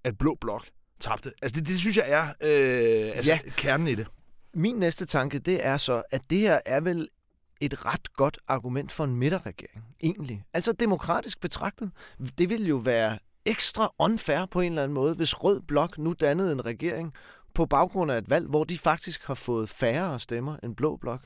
at 0.04 0.18
Blå 0.18 0.36
Blok 0.40 0.64
tabte. 1.00 1.32
Altså 1.42 1.60
det, 1.60 1.68
det 1.68 1.78
synes 1.78 1.96
jeg 1.96 2.04
er 2.08 2.22
øh, 2.22 3.16
altså, 3.16 3.30
Ja. 3.30 3.38
kernen 3.56 3.88
i 3.88 3.94
det. 3.94 4.06
Min 4.54 4.74
næste 4.76 5.06
tanke, 5.06 5.38
det 5.38 5.66
er 5.66 5.76
så, 5.76 6.02
at 6.10 6.22
det 6.30 6.38
her 6.38 6.60
er 6.66 6.80
vel 6.80 7.08
et 7.60 7.86
ret 7.86 8.12
godt 8.14 8.38
argument 8.48 8.92
for 8.92 9.04
en 9.04 9.16
midterregering, 9.16 9.84
egentlig. 10.00 10.44
Altså 10.54 10.72
demokratisk 10.72 11.40
betragtet. 11.40 11.90
Det 12.38 12.50
ville 12.50 12.66
jo 12.68 12.76
være 12.76 13.18
ekstra 13.48 13.94
unfair 13.98 14.46
på 14.46 14.60
en 14.60 14.72
eller 14.72 14.82
anden 14.82 14.94
måde, 14.94 15.14
hvis 15.14 15.44
Rød 15.44 15.60
Blok 15.60 15.98
nu 15.98 16.14
dannede 16.20 16.52
en 16.52 16.66
regering 16.66 17.12
på 17.54 17.66
baggrund 17.66 18.12
af 18.12 18.18
et 18.18 18.30
valg, 18.30 18.48
hvor 18.48 18.64
de 18.64 18.78
faktisk 18.78 19.26
har 19.26 19.34
fået 19.34 19.68
færre 19.68 20.20
stemmer 20.20 20.56
end 20.62 20.76
Blå 20.76 20.96
Blok. 20.96 21.20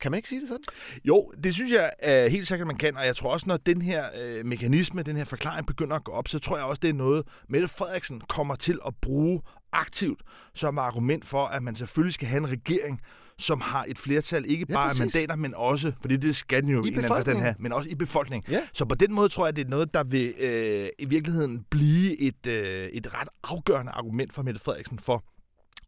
Kan 0.00 0.10
man 0.10 0.18
ikke 0.18 0.28
sige 0.28 0.40
det 0.40 0.48
sådan? 0.48 0.64
Jo, 1.04 1.32
det 1.44 1.54
synes 1.54 1.72
jeg 1.72 1.90
er 1.98 2.28
helt 2.28 2.48
sikkert, 2.48 2.66
man 2.66 2.76
kan, 2.76 2.96
og 2.96 3.06
jeg 3.06 3.16
tror 3.16 3.32
også, 3.32 3.46
når 3.48 3.56
den 3.56 3.82
her 3.82 4.08
øh, 4.22 4.46
mekanisme, 4.46 5.02
den 5.02 5.16
her 5.16 5.24
forklaring 5.24 5.66
begynder 5.66 5.96
at 5.96 6.04
gå 6.04 6.12
op, 6.12 6.28
så 6.28 6.38
tror 6.38 6.56
jeg 6.56 6.66
også, 6.66 6.80
det 6.80 6.90
er 6.90 6.94
noget, 6.94 7.26
Mette 7.48 7.68
Frederiksen 7.68 8.20
kommer 8.20 8.54
til 8.54 8.78
at 8.86 8.94
bruge 9.02 9.42
aktivt 9.72 10.22
som 10.54 10.78
argument 10.78 11.26
for, 11.26 11.46
at 11.46 11.62
man 11.62 11.74
selvfølgelig 11.74 12.14
skal 12.14 12.28
have 12.28 12.38
en 12.38 12.50
regering, 12.50 13.00
som 13.38 13.60
har 13.60 13.84
et 13.88 13.98
flertal, 13.98 14.44
ikke 14.50 14.66
Ja, 14.68 14.74
bare 14.74 14.84
af 14.84 14.88
præcis. 14.88 15.00
mandater, 15.00 15.36
men 15.36 15.54
også, 15.54 15.92
fordi 16.00 16.16
det 16.16 16.36
skal 16.36 16.62
den 16.62 16.70
jo 16.70 16.76
i, 16.76 16.78
en 16.80 16.86
eller 16.86 16.98
anden 16.98 17.08
forstand 17.16 17.38
have, 17.40 17.54
men 17.58 17.72
også 17.72 17.90
i 17.90 17.94
befolkningen. 17.94 18.52
Ja. 18.52 18.60
Så 18.72 18.84
på 18.84 18.94
den 18.94 19.12
måde 19.14 19.28
tror 19.28 19.46
jeg, 19.46 19.56
det 19.56 19.64
er 19.64 19.68
noget, 19.68 19.94
der 19.94 20.04
vil 20.04 20.34
øh, 20.38 20.88
i 20.98 21.04
virkeligheden 21.04 21.64
blive 21.70 22.20
et, 22.20 22.46
øh, 22.46 22.86
et 22.86 23.14
ret 23.14 23.28
afgørende 23.44 23.92
argument 23.92 24.32
for 24.34 24.42
Mette 24.42 24.60
Frederiksen 24.60 24.98
for 24.98 25.24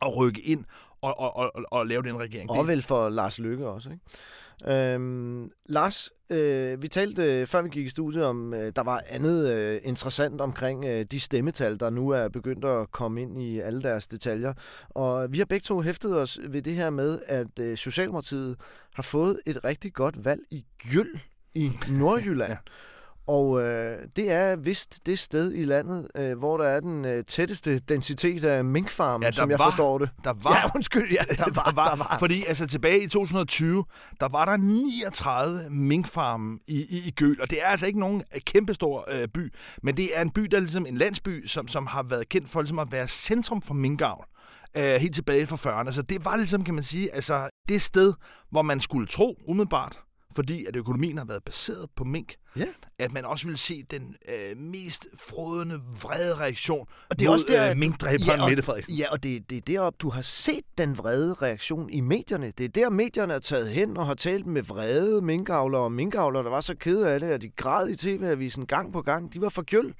at 0.03 0.17
rykke 0.17 0.41
ind 0.41 0.65
og, 1.03 1.21
og, 1.21 1.37
og, 1.37 1.53
og 1.71 1.87
lave 1.87 2.03
den 2.03 2.19
regering. 2.21 2.51
Og 2.51 2.69
vel 2.69 2.83
for 2.83 3.09
Lars 3.09 3.39
Lykke 3.39 3.69
også, 3.69 3.91
ikke? 3.91 4.05
Øhm, 4.67 5.51
Lars, 5.67 6.11
øh, 6.31 6.83
vi 6.83 6.89
talte 6.89 7.41
øh, 7.41 7.47
før 7.47 7.63
vi 7.63 7.69
gik 7.69 7.87
i 7.87 7.89
studiet 7.89 8.25
om, 8.25 8.55
øh, 8.55 8.73
der 8.77 8.83
var 8.83 9.03
andet 9.09 9.49
øh, 9.49 9.81
interessant 9.85 10.41
omkring 10.41 10.85
øh, 10.85 11.05
de 11.05 11.21
stemmetal, 11.21 11.81
der 11.81 11.91
nu 11.91 12.09
er 12.09 12.29
begyndt 12.29 12.65
at 12.65 12.91
komme 12.91 13.23
ind 13.23 13.43
i 13.43 13.61
alle 13.61 13.83
deres 13.83 14.09
detaljer. 14.09 14.53
Og 14.89 15.33
vi 15.33 15.39
har 15.39 15.45
begge 15.45 15.65
to 15.65 15.81
hæftet 15.81 16.17
os 16.17 16.39
ved 16.49 16.63
det 16.63 16.75
her 16.75 16.91
med, 16.91 17.19
at 17.27 17.59
øh, 17.61 17.77
Socialdemokratiet 17.77 18.57
har 18.95 19.03
fået 19.03 19.41
et 19.47 19.65
rigtig 19.65 19.93
godt 19.93 20.25
valg 20.25 20.41
i 20.51 20.65
Gyld 20.93 21.19
i 21.55 21.71
Nordjylland. 21.99 22.53
Ja. 22.53 22.57
Og 23.29 23.63
øh, 23.63 23.99
det 24.17 24.31
er 24.33 24.57
vist 24.57 25.07
det 25.07 25.19
sted 25.19 25.53
i 25.55 25.65
landet, 25.65 26.09
øh, 26.17 26.39
hvor 26.39 26.57
der 26.57 26.65
er 26.65 26.81
den 26.81 27.05
øh, 27.05 27.25
tætteste 27.25 27.79
densitet 27.79 28.45
af 28.45 28.65
minkfarmen, 28.65 29.23
Ja, 29.23 29.27
der 29.27 29.33
som 29.35 29.51
jeg 29.51 29.59
var- 29.59 29.65
forstår 29.71 29.99
det. 29.99 30.11
Der 30.25 30.33
var, 30.43 30.55
Ja, 30.57 30.71
undskyld, 30.75 31.11
ja, 31.13 31.23
der 31.45 31.53
var, 31.55 31.73
der 31.91 31.97
var. 31.97 32.17
Fordi 32.19 32.45
altså 32.45 32.67
tilbage 32.67 33.03
i 33.03 33.09
2020, 33.09 33.85
der 34.21 34.29
var 34.29 34.45
der 34.45 34.57
39 34.57 35.71
minkfarme 35.71 36.59
i, 36.67 36.77
i, 36.81 37.03
i 37.09 37.11
Gøl, 37.11 37.41
og 37.41 37.51
det 37.51 37.63
er 37.63 37.67
altså 37.67 37.87
ikke 37.87 38.01
nogen 38.01 38.23
øh, 38.35 38.41
kæmpestor 38.41 39.05
øh, 39.13 39.29
by, 39.29 39.53
men 39.83 39.97
det 39.97 40.19
er 40.19 40.23
en 40.23 40.31
by, 40.31 40.41
der 40.43 40.57
er 40.57 40.61
ligesom 40.61 40.87
en 40.87 40.97
landsby, 40.99 41.47
som, 41.47 41.69
som 41.69 41.87
har 41.87 42.03
været 42.03 42.29
kendt 42.29 42.49
for 42.49 42.61
ligesom 42.63 42.79
at 42.79 42.89
være 42.93 43.09
centrum 43.09 43.63
for 43.63 43.75
minkavl. 43.75 44.25
Øh, 44.77 44.95
helt 44.95 45.15
tilbage 45.15 45.47
fra 45.47 45.83
40'erne. 45.83 45.93
Så 45.93 46.03
det 46.03 46.25
var 46.25 46.37
ligesom, 46.37 46.65
kan 46.65 46.75
man 46.75 46.85
sige, 46.85 47.15
altså 47.15 47.49
det 47.69 47.83
sted, 47.83 48.13
hvor 48.51 48.63
man 48.63 48.81
skulle 48.81 49.07
tro 49.07 49.37
umiddelbart, 49.49 49.99
fordi 50.35 50.67
at 50.67 50.77
økonomien 50.77 51.19
har 51.19 51.25
været 51.25 51.45
baseret 51.45 51.87
på 51.97 52.05
mink, 52.05 52.35
Ja. 52.57 52.65
at 52.99 53.13
man 53.13 53.25
også 53.25 53.45
ville 53.45 53.59
se 53.59 53.83
den 53.91 54.15
øh, 54.29 54.57
mest 54.59 55.07
frodende, 55.29 55.81
vrede 56.03 56.35
reaktion 56.35 56.87
Og 57.11 57.19
det 57.19 57.25
er 57.25 57.29
mod 57.29 57.35
også 57.35 57.47
der, 57.51 57.71
øh, 57.71 57.77
minkdræberen 57.77 58.27
Ja, 58.39 58.43
og- 58.43 58.49
Mette 58.49 58.63
Frederiksen. 58.63 58.95
Ja, 58.95 59.13
og 59.13 59.23
det, 59.23 59.51
det 59.51 59.57
er 59.57 59.61
deroppe, 59.61 59.97
du 60.01 60.11
har 60.11 60.23
set 60.23 60.65
den 60.79 60.99
vrede 60.99 61.35
reaktion 61.35 61.91
i 61.91 62.01
medierne. 62.01 62.53
Det 62.59 62.65
er 62.65 62.69
der, 62.69 62.91
medierne 62.91 63.35
er 63.35 63.39
taget 63.39 63.71
hen 63.71 63.97
og 63.97 64.07
har 64.07 64.15
talt 64.15 64.47
med 64.47 64.63
vrede 64.63 65.23
minkavlere 65.23 65.83
og 65.83 65.93
minkavlere, 65.93 66.45
der 66.45 66.51
var 66.51 66.61
så 66.61 66.75
kede 66.75 67.11
af 67.11 67.21
det, 67.21 67.27
at 67.27 67.41
de 67.43 67.49
græd 67.49 67.89
i 67.89 67.97
tv-avisen 67.97 68.67
gang 68.67 68.93
på 68.93 69.03
gang. 69.03 69.35
De 69.35 69.41
var 69.41 69.49
for 69.49 69.63
gyld. 69.63 69.95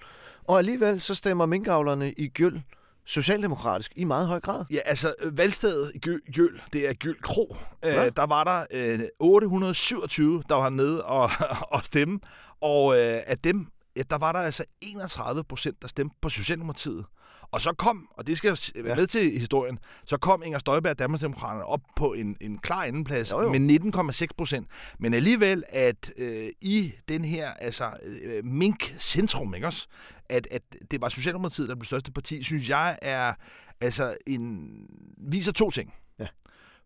Og 0.45 0.59
alligevel 0.59 1.01
så 1.01 1.15
stemmer 1.15 1.47
minkavlerne 1.47 2.13
i 2.13 2.29
gyld 2.29 2.61
socialdemokratisk 3.09 3.93
i 3.97 4.05
meget 4.05 4.27
høj 4.27 4.41
grad. 4.41 4.65
Ja, 4.71 4.79
altså 4.85 5.15
øh, 5.21 5.39
valgstedet 5.39 5.93
i 5.95 5.99
Gø- 5.99 6.33
Gjøl, 6.33 6.61
det 6.73 6.89
er 6.89 6.93
Gjøl 6.93 7.23
Kro. 7.23 7.57
Øh, 7.85 7.93
Hvad? 7.93 8.11
der 8.11 8.27
var 8.27 8.45
der 8.45 8.67
øh, 8.71 9.01
827, 9.21 10.43
der 10.49 10.55
var 10.55 10.69
nede 10.69 11.05
og, 11.05 11.31
og 11.75 11.85
stemme. 11.85 12.21
Og 12.61 12.99
øh, 12.99 13.21
af 13.27 13.39
dem, 13.39 13.67
ja, 13.97 14.03
der 14.11 14.19
var 14.19 14.33
der 14.33 14.39
altså 14.39 14.65
31 14.81 15.45
procent, 15.45 15.83
der 15.83 15.89
stemte 15.89 16.17
på 16.23 16.29
Socialdemokratiet. 16.29 17.05
Og 17.51 17.61
så 17.61 17.73
kom, 17.73 18.09
og 18.11 18.27
det 18.27 18.39
skal 18.39 18.59
være 18.85 18.97
med 18.97 19.07
til 19.07 19.39
historien, 19.39 19.79
så 20.05 20.17
kom 20.17 20.43
Inger 20.43 20.59
Støjberg 20.59 20.91
og 20.91 20.99
Danmarksdemokraterne 20.99 21.65
op 21.65 21.81
på 21.97 22.13
en, 22.13 22.37
en 22.41 22.59
klar 22.59 22.85
andenplads 22.85 23.31
Jo, 23.31 23.43
jo. 23.43 23.53
med 23.53 24.21
19,6 24.21 24.27
procent. 24.37 24.69
Men 24.99 25.15
alligevel, 25.15 25.65
at 25.69 26.13
øh, 26.19 26.49
i 26.61 26.93
den 27.09 27.25
her 27.25 27.51
altså, 27.51 27.91
øh, 28.23 28.45
mink-centrum, 28.45 29.55
ikke 29.55 29.67
også? 29.67 29.87
At, 30.29 30.49
at 30.51 30.63
det 30.91 31.01
var 31.01 31.09
Socialdemokratiet, 31.09 31.69
der 31.69 31.75
blev 31.75 31.85
største 31.85 32.13
parti, 32.13 32.43
synes 32.43 32.69
jeg 32.69 32.99
er 33.03 33.35
altså 33.81 34.17
en, 34.27 34.71
viser 35.19 35.53
to 35.53 35.71
ting. 35.71 35.95
Ja. 36.19 36.27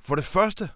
For 0.00 0.14
det 0.14 0.24
første 0.24 0.68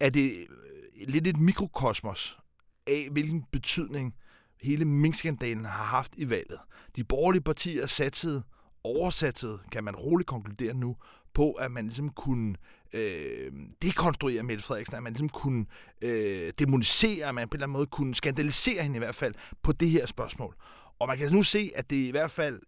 er 0.00 0.10
det 0.10 0.32
øh, 0.32 1.08
lidt 1.08 1.26
et 1.26 1.36
mikrokosmos 1.36 2.38
af, 2.86 3.08
hvilken 3.12 3.44
betydning 3.52 4.14
hele 4.60 4.84
minkskandalen 4.84 5.64
har 5.64 5.84
haft 5.84 6.12
i 6.16 6.30
valget. 6.30 6.58
De 6.96 7.04
borgerlige 7.04 7.42
partier 7.42 7.86
satsede, 7.86 8.42
oversatsede, 8.84 9.58
kan 9.72 9.84
man 9.84 9.96
roligt 9.96 10.28
konkludere 10.28 10.74
nu, 10.74 10.96
på 11.34 11.52
at 11.52 11.70
man 11.70 11.84
ligesom 11.84 12.08
kunne 12.08 12.54
øh, 12.92 13.52
dekonstruere 13.82 14.42
Mette 14.42 14.64
Frederiksen, 14.64 14.96
at 14.96 15.02
man 15.02 15.12
ligesom 15.12 15.28
kunne 15.28 15.66
øh, 16.02 16.52
demonisere, 16.58 17.28
at 17.28 17.34
man 17.34 17.48
på 17.48 17.54
en 17.54 17.56
eller 17.56 17.66
anden 17.66 17.72
måde 17.72 17.86
kunne 17.86 18.14
skandalisere 18.14 18.82
hende 18.82 18.96
i 18.96 18.98
hvert 18.98 19.14
fald 19.14 19.34
på 19.62 19.72
det 19.72 19.90
her 19.90 20.06
spørgsmål. 20.06 20.54
Og 20.98 21.06
man 21.06 21.16
kan 21.16 21.24
altså 21.24 21.36
nu 21.36 21.42
se, 21.42 21.70
at 21.74 21.90
det 21.90 21.96
i 21.96 22.10
hvert 22.10 22.30
fald 22.30 22.60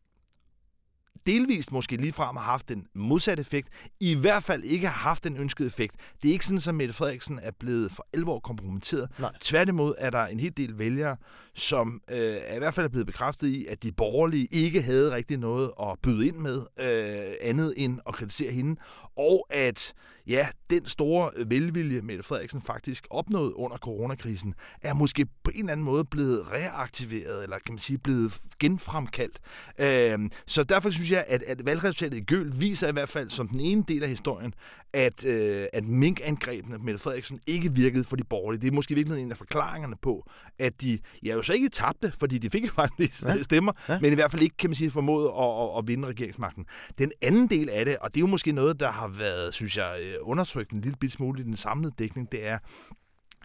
delvist 1.26 1.72
måske 1.72 1.96
ligefrem 1.96 2.36
har 2.36 2.44
haft 2.44 2.68
den 2.68 2.86
modsatte 2.94 3.40
effekt, 3.40 3.68
i 4.00 4.14
hvert 4.14 4.42
fald 4.42 4.64
ikke 4.64 4.86
har 4.86 5.08
haft 5.08 5.24
den 5.24 5.36
ønskede 5.36 5.66
effekt. 5.66 5.94
Det 6.22 6.28
er 6.28 6.32
ikke 6.32 6.46
sådan, 6.46 6.68
at 6.68 6.74
Mette 6.74 6.94
Frederiksen 6.94 7.40
er 7.42 7.50
blevet 7.50 7.90
for 7.92 8.06
alvor 8.12 8.38
kompromitteret. 8.38 9.08
Nej. 9.18 9.32
Tværtimod 9.40 9.94
er 9.98 10.10
der 10.10 10.26
en 10.26 10.40
hel 10.40 10.52
del 10.56 10.78
vælgere, 10.78 11.16
som 11.54 12.00
øh, 12.10 12.16
er 12.18 12.56
i 12.56 12.58
hvert 12.58 12.74
fald 12.74 12.86
er 12.86 12.90
blevet 12.90 13.06
bekræftet 13.06 13.48
i, 13.48 13.66
at 13.66 13.82
de 13.82 13.92
borgerlige 13.92 14.48
ikke 14.50 14.82
havde 14.82 15.14
rigtig 15.14 15.38
noget 15.38 15.70
at 15.82 15.98
byde 16.02 16.26
ind 16.26 16.36
med, 16.36 16.60
øh, 16.80 17.34
andet 17.40 17.74
end 17.76 18.00
at 18.06 18.14
kritisere 18.14 18.52
hende, 18.52 18.80
og 19.16 19.46
at 19.50 19.94
ja, 20.26 20.48
den 20.70 20.86
store 20.88 21.30
velvilje, 21.46 22.00
Mette 22.00 22.22
Frederiksen 22.22 22.62
faktisk 22.62 23.06
opnåede 23.10 23.56
under 23.56 23.76
coronakrisen, 23.76 24.54
er 24.82 24.94
måske 24.94 25.26
på 25.44 25.50
en 25.54 25.60
eller 25.60 25.72
anden 25.72 25.84
måde 25.84 26.04
blevet 26.04 26.52
reaktiveret, 26.52 27.42
eller 27.42 27.58
kan 27.66 27.74
man 27.74 27.78
sige, 27.78 27.98
blevet 27.98 28.38
genfremkaldt. 28.60 29.38
Øh, 29.78 30.30
så 30.46 30.64
derfor 30.64 30.90
synes 30.90 31.10
jeg, 31.10 31.24
at, 31.28 31.42
at 31.42 31.66
valgresultatet 31.66 32.18
i 32.18 32.20
Gøl 32.24 32.52
viser 32.60 32.88
i 32.88 32.92
hvert 32.92 33.08
fald 33.08 33.30
som 33.30 33.48
den 33.48 33.60
ene 33.60 33.84
del 33.88 34.02
af 34.02 34.08
historien, 34.08 34.54
at, 34.92 35.24
øh, 35.24 35.66
at 35.72 35.84
minkangrebene 35.84 36.78
Mette 36.78 37.00
Frederiksen 37.00 37.40
ikke 37.46 37.72
virkede 37.72 38.04
for 38.04 38.16
de 38.16 38.24
borgerlige. 38.24 38.60
Det 38.60 38.68
er 38.68 38.72
måske 38.72 38.94
virkelig 38.94 39.22
en 39.22 39.30
af 39.30 39.36
forklaringerne 39.36 39.96
på, 40.02 40.30
at 40.58 40.80
de 40.82 40.98
ja, 41.24 41.34
jo 41.34 41.42
så 41.42 41.52
ikke 41.52 41.68
tabte, 41.68 42.12
fordi 42.18 42.38
de 42.38 42.50
fik 42.50 42.70
faktisk 42.70 43.22
Ja. 43.22 43.42
stemmer, 43.50 43.72
Ja. 43.88 43.98
men 44.00 44.12
i 44.12 44.14
hvert 44.14 44.30
fald 44.30 44.42
ikke, 44.42 44.56
kan 44.56 44.70
man 44.70 44.74
sige, 44.74 44.90
formået 44.90 45.26
at, 45.26 45.44
at, 45.62 45.78
at 45.78 45.88
vinde 45.88 46.08
regeringsmagten. 46.08 46.64
Den 46.98 47.12
anden 47.22 47.46
del 47.46 47.68
af 47.70 47.84
det, 47.84 47.96
og 47.96 48.14
det 48.14 48.20
er 48.20 48.22
jo 48.22 48.26
måske 48.26 48.52
noget, 48.52 48.80
der 48.80 48.90
har 48.90 49.08
været, 49.08 49.54
synes 49.54 49.76
jeg, 49.76 50.15
øh, 50.20 50.28
undertrykt 50.28 50.70
en 50.70 50.80
lille 50.80 51.10
smule 51.10 51.40
i 51.40 51.44
den 51.44 51.56
samlede 51.56 51.94
dækning, 51.98 52.32
det 52.32 52.48
er, 52.48 52.58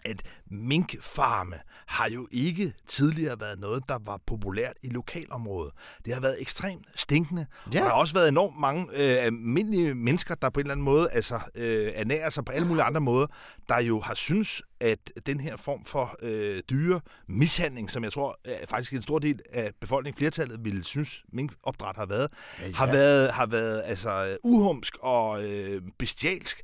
at 0.04 0.22
minkfarme 0.50 1.56
har 1.86 2.08
jo 2.08 2.28
ikke 2.30 2.72
tidligere 2.86 3.40
været 3.40 3.58
noget, 3.58 3.82
der 3.88 3.98
var 4.04 4.20
populært 4.26 4.76
i 4.82 4.88
lokalområdet. 4.88 5.72
Det 6.04 6.14
har 6.14 6.20
været 6.20 6.40
ekstremt 6.40 6.86
stinkende, 6.94 7.46
ja. 7.50 7.66
og 7.66 7.72
der 7.72 7.82
har 7.82 7.90
også 7.90 8.14
været 8.14 8.28
enormt 8.28 8.60
mange 8.60 8.86
øh, 8.92 9.24
almindelige 9.24 9.94
mennesker, 9.94 10.34
der 10.34 10.50
på 10.50 10.60
en 10.60 10.66
eller 10.66 10.72
anden 10.72 10.84
måde 10.84 11.10
altså, 11.10 11.40
øh, 11.54 11.90
ernærer 11.94 12.30
sig 12.30 12.44
på 12.44 12.52
alle 12.52 12.68
mulige 12.68 12.84
andre 12.84 13.00
måder, 13.00 13.26
der 13.68 13.78
jo 13.78 14.00
har 14.00 14.14
synes, 14.14 14.62
at 14.80 15.12
den 15.26 15.40
her 15.40 15.56
form 15.56 15.84
for 15.84 16.16
øh, 16.22 16.62
dyre 16.70 17.00
mishandling, 17.28 17.90
som 17.90 18.04
jeg 18.04 18.12
tror 18.12 18.38
øh, 18.44 18.54
faktisk 18.68 18.92
en 18.92 19.02
stor 19.02 19.18
del 19.18 19.40
af 19.52 19.70
befolkningen, 19.80 20.18
flertallet, 20.18 20.64
ville 20.64 20.84
synes, 20.84 21.24
minkopdræt 21.32 21.96
har 21.96 22.06
været, 22.06 22.28
ja, 22.58 22.66
ja. 22.66 22.72
har 22.72 22.86
været, 22.86 23.32
har 23.32 23.46
været 23.46 23.82
altså, 23.84 24.38
uhumsk 24.44 24.96
og 25.00 25.44
øh, 25.44 25.82
bestialsk. 25.98 26.62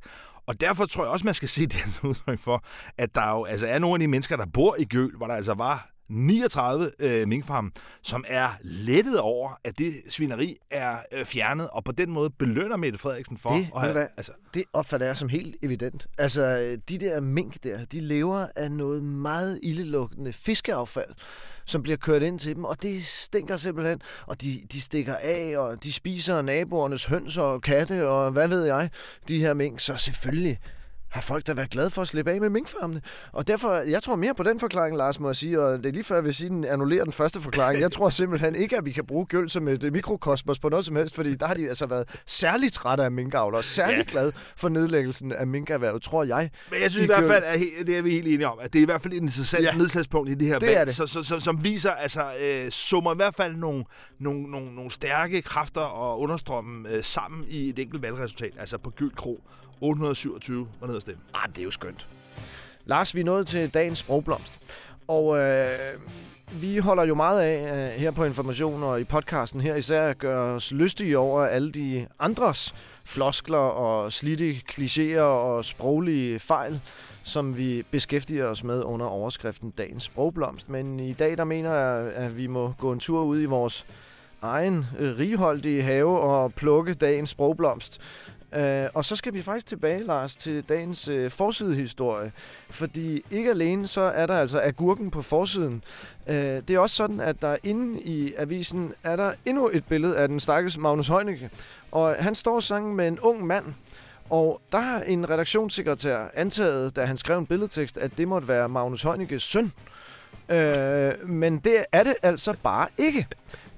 Og 0.49 0.61
derfor 0.61 0.85
tror 0.85 1.03
jeg 1.03 1.11
også, 1.11 1.25
man 1.25 1.33
skal 1.33 1.49
se 1.49 1.65
det 1.73 1.99
udtryk 2.03 2.39
for, 2.39 2.63
at 2.97 3.15
der 3.15 3.29
jo 3.31 3.43
altså 3.43 3.67
er 3.67 3.79
nogle 3.79 3.95
af 3.95 3.99
de 3.99 4.07
mennesker, 4.07 4.37
der 4.37 4.45
bor 4.53 4.75
i 4.79 4.85
Gøl, 4.85 5.11
hvor 5.17 5.27
der 5.27 5.35
altså 5.35 5.53
var 5.53 5.89
39 6.09 6.91
øh, 6.99 7.27
minkfarme, 7.27 7.71
som 8.01 8.25
er 8.27 8.49
lettet 8.61 9.19
over, 9.19 9.59
at 9.63 9.77
det 9.77 9.93
svineri 10.09 10.55
er 10.71 10.97
øh, 11.11 11.25
fjernet, 11.25 11.67
og 11.69 11.83
på 11.83 11.91
den 11.91 12.11
måde 12.11 12.29
belønner 12.29 12.77
Mette 12.77 12.99
Frederiksen 12.99 13.37
for... 13.37 13.49
Det, 13.49 13.69
at 13.75 13.81
have, 13.81 13.93
hvad, 13.93 14.07
altså, 14.17 14.31
det 14.53 14.63
opfatter 14.73 15.07
jeg 15.07 15.17
som 15.17 15.29
helt 15.29 15.55
evident. 15.63 16.07
Altså, 16.17 16.77
de 16.89 16.97
der 16.97 17.21
mink 17.21 17.63
der, 17.63 17.85
de 17.85 17.99
lever 17.99 18.47
af 18.55 18.71
noget 18.71 19.03
meget 19.03 19.59
ildelugtende 19.63 20.33
fiskeaffald, 20.33 21.13
som 21.65 21.83
bliver 21.83 21.97
kørt 21.97 22.21
ind 22.21 22.39
til 22.39 22.55
dem, 22.55 22.63
og 22.63 22.81
det 22.81 23.05
stinker 23.05 23.57
simpelthen. 23.57 24.01
Og 24.27 24.41
de, 24.41 24.61
de 24.71 24.81
stikker 24.81 25.15
af, 25.15 25.57
og 25.57 25.83
de 25.83 25.93
spiser 25.93 26.41
naboernes 26.41 27.05
høns 27.05 27.37
og 27.37 27.61
katte, 27.61 28.07
og 28.07 28.31
hvad 28.31 28.47
ved 28.47 28.65
jeg, 28.65 28.89
de 29.27 29.39
her 29.39 29.53
mink. 29.53 29.79
Så 29.79 29.97
selvfølgelig 29.97 30.59
har 31.09 31.21
folk 31.21 31.47
da 31.47 31.53
været 31.53 31.69
glade 31.69 31.89
for 31.89 32.01
at 32.01 32.07
slippe 32.07 32.31
af 32.31 32.41
med 32.41 32.49
minkfarmene. 32.49 33.01
Og 33.31 33.47
derfor, 33.47 33.73
jeg 33.73 34.03
tror 34.03 34.15
mere 34.15 34.33
på 34.35 34.43
den 34.43 34.59
forklaring, 34.59 34.97
Lars, 34.97 35.19
må 35.19 35.29
jeg 35.29 35.35
sige, 35.35 35.61
og 35.61 35.77
det 35.77 35.85
er 35.85 35.91
lige 35.91 36.03
før, 36.03 36.15
jeg 36.15 36.23
vil 36.23 36.35
sige, 36.35 36.49
den 36.49 36.65
annullerer 36.65 37.03
den 37.03 37.13
første 37.13 37.41
forklaring. 37.41 37.81
Jeg 37.81 37.91
tror 37.91 38.09
simpelthen 38.09 38.55
ikke, 38.55 38.77
at 38.77 38.85
vi 38.85 38.91
kan 38.91 39.05
bruge 39.05 39.25
gøl 39.25 39.49
som 39.49 39.67
et 39.67 39.93
mikrokosmos 39.93 40.59
på 40.59 40.69
noget 40.69 40.85
som 40.85 40.95
helst, 40.95 41.15
fordi 41.15 41.35
der 41.35 41.45
har 41.47 41.53
de 41.53 41.69
altså 41.69 41.85
været 41.85 42.21
særligt 42.25 42.73
trætte 42.73 43.03
af 43.03 43.11
minkavler, 43.11 43.61
særligt 43.61 44.13
ja. 44.13 44.19
glade 44.19 44.33
for 44.55 44.69
nedlæggelsen 44.69 45.31
af 45.31 45.47
minkerhvervet, 45.47 46.01
tror 46.01 46.23
jeg. 46.23 46.49
Men 46.71 46.81
jeg 46.81 46.91
synes 46.91 47.03
i 47.03 47.07
hvert 47.07 47.23
fald, 47.23 47.43
at 47.43 47.59
det 47.87 47.97
er 47.97 48.01
vi 48.01 48.11
helt 48.11 48.27
enige 48.27 48.47
om, 48.47 48.57
at 48.61 48.73
det 48.73 48.79
er 48.79 48.83
i 48.83 48.85
hvert 48.85 49.01
fald 49.01 49.13
et 49.13 49.17
interessant 49.17 49.63
ja. 49.63 49.73
nedslagspunkt 49.73 50.29
i 50.29 50.33
det 50.33 50.47
her 50.47 50.59
det 50.59 50.67
valg, 50.67 50.87
det. 50.87 50.95
Så, 50.95 51.07
så, 51.07 51.23
så, 51.23 51.39
som 51.39 51.63
viser, 51.63 51.91
altså, 51.91 52.31
øh, 52.43 52.69
summer 52.69 53.13
i 53.13 53.15
hvert 53.15 53.35
fald 53.35 53.55
nogle, 53.55 53.83
nogle, 54.19 54.51
nogle, 54.51 54.75
nogle 54.75 54.91
stærke 54.91 55.41
kræfter 55.41 55.81
og 55.81 56.19
understrømme 56.19 56.89
øh, 56.89 57.03
sammen 57.03 57.45
i 57.47 57.69
et 57.69 57.79
enkelt 57.79 58.01
valgresultat, 58.01 58.51
altså 58.57 58.77
på 58.77 58.89
Gyld 58.89 59.11
Kro 59.11 59.43
827 59.81 60.67
var 60.79 60.87
nede 60.87 60.95
at 60.95 61.01
stemme. 61.01 61.21
Ah, 61.33 61.49
det 61.49 61.59
er 61.59 61.63
jo 61.63 61.71
skønt. 61.71 62.07
Lars, 62.85 63.15
vi 63.15 63.19
er 63.19 63.25
nået 63.25 63.47
til 63.47 63.73
dagens 63.73 63.97
sprogblomst. 63.97 64.59
Og 65.07 65.37
øh, 65.37 65.69
vi 66.51 66.77
holder 66.77 67.03
jo 67.03 67.15
meget 67.15 67.41
af 67.41 67.87
øh, 67.93 68.01
her 68.01 68.11
på 68.11 68.25
Information 68.25 68.83
og 68.83 69.01
i 69.01 69.03
podcasten 69.03 69.61
her 69.61 69.75
især 69.75 70.09
at 70.09 70.17
gøre 70.17 70.53
os 70.55 70.71
lystige 70.71 71.17
over 71.17 71.45
alle 71.45 71.71
de 71.71 72.07
andres 72.19 72.75
floskler 73.03 73.57
og 73.57 74.11
slidte 74.11 74.61
klichéer 74.71 75.21
og 75.21 75.65
sproglige 75.65 76.39
fejl, 76.39 76.81
som 77.23 77.57
vi 77.57 77.83
beskæftiger 77.91 78.45
os 78.45 78.63
med 78.63 78.83
under 78.83 79.05
overskriften 79.05 79.69
Dagens 79.69 80.03
Sprogblomst. 80.03 80.69
Men 80.69 80.99
i 80.99 81.13
dag 81.13 81.37
der 81.37 81.43
mener 81.43 81.73
jeg, 81.73 82.11
at 82.13 82.37
vi 82.37 82.47
må 82.47 82.73
gå 82.79 82.91
en 82.91 82.99
tur 82.99 83.23
ud 83.23 83.41
i 83.41 83.45
vores 83.45 83.85
egen 84.41 84.85
øh, 84.99 85.19
righoldige 85.19 85.83
have 85.83 86.19
og 86.19 86.53
plukke 86.53 86.93
dagens 86.93 87.29
sprogblomst. 87.29 88.01
Øh, 88.53 88.87
og 88.93 89.05
så 89.05 89.15
skal 89.15 89.33
vi 89.33 89.41
faktisk 89.41 89.67
tilbage, 89.67 90.03
Lars, 90.03 90.35
til 90.35 90.63
dagens 90.69 91.07
øh, 91.07 91.31
forsidehistorie. 91.31 92.31
Fordi 92.69 93.21
ikke 93.31 93.49
alene 93.49 93.87
så 93.87 94.01
er 94.01 94.25
der 94.25 94.39
altså 94.39 94.61
agurken 94.61 95.11
på 95.11 95.21
forsiden. 95.21 95.83
Øh, 96.27 96.35
det 96.35 96.69
er 96.69 96.79
også 96.79 96.95
sådan, 96.95 97.19
at 97.19 97.41
der 97.41 97.57
inde 97.63 98.01
i 98.01 98.33
avisen 98.37 98.93
er 99.03 99.15
der 99.15 99.31
endnu 99.45 99.69
et 99.73 99.85
billede 99.85 100.17
af 100.17 100.27
den 100.27 100.39
stakkels 100.39 100.77
Magnus 100.77 101.07
Heunicke. 101.07 101.49
Og 101.91 102.15
han 102.15 102.35
står 102.35 102.59
sammen 102.59 102.95
med 102.95 103.07
en 103.07 103.19
ung 103.19 103.47
mand, 103.47 103.65
og 104.29 104.61
der 104.71 104.79
har 104.79 105.01
en 105.01 105.29
redaktionssekretær 105.29 106.19
antaget, 106.33 106.95
da 106.95 107.05
han 107.05 107.17
skrev 107.17 107.37
en 107.37 107.45
billedtekst, 107.45 107.97
at 107.97 108.11
det 108.17 108.27
måtte 108.27 108.47
være 108.47 108.69
Magnus 108.69 109.01
Heunickes 109.01 109.43
søn. 109.43 109.71
Øh, 110.49 111.29
men 111.29 111.57
det 111.57 111.85
er 111.91 112.03
det 112.03 112.15
altså 112.23 112.55
bare 112.63 112.87
ikke. 112.97 113.27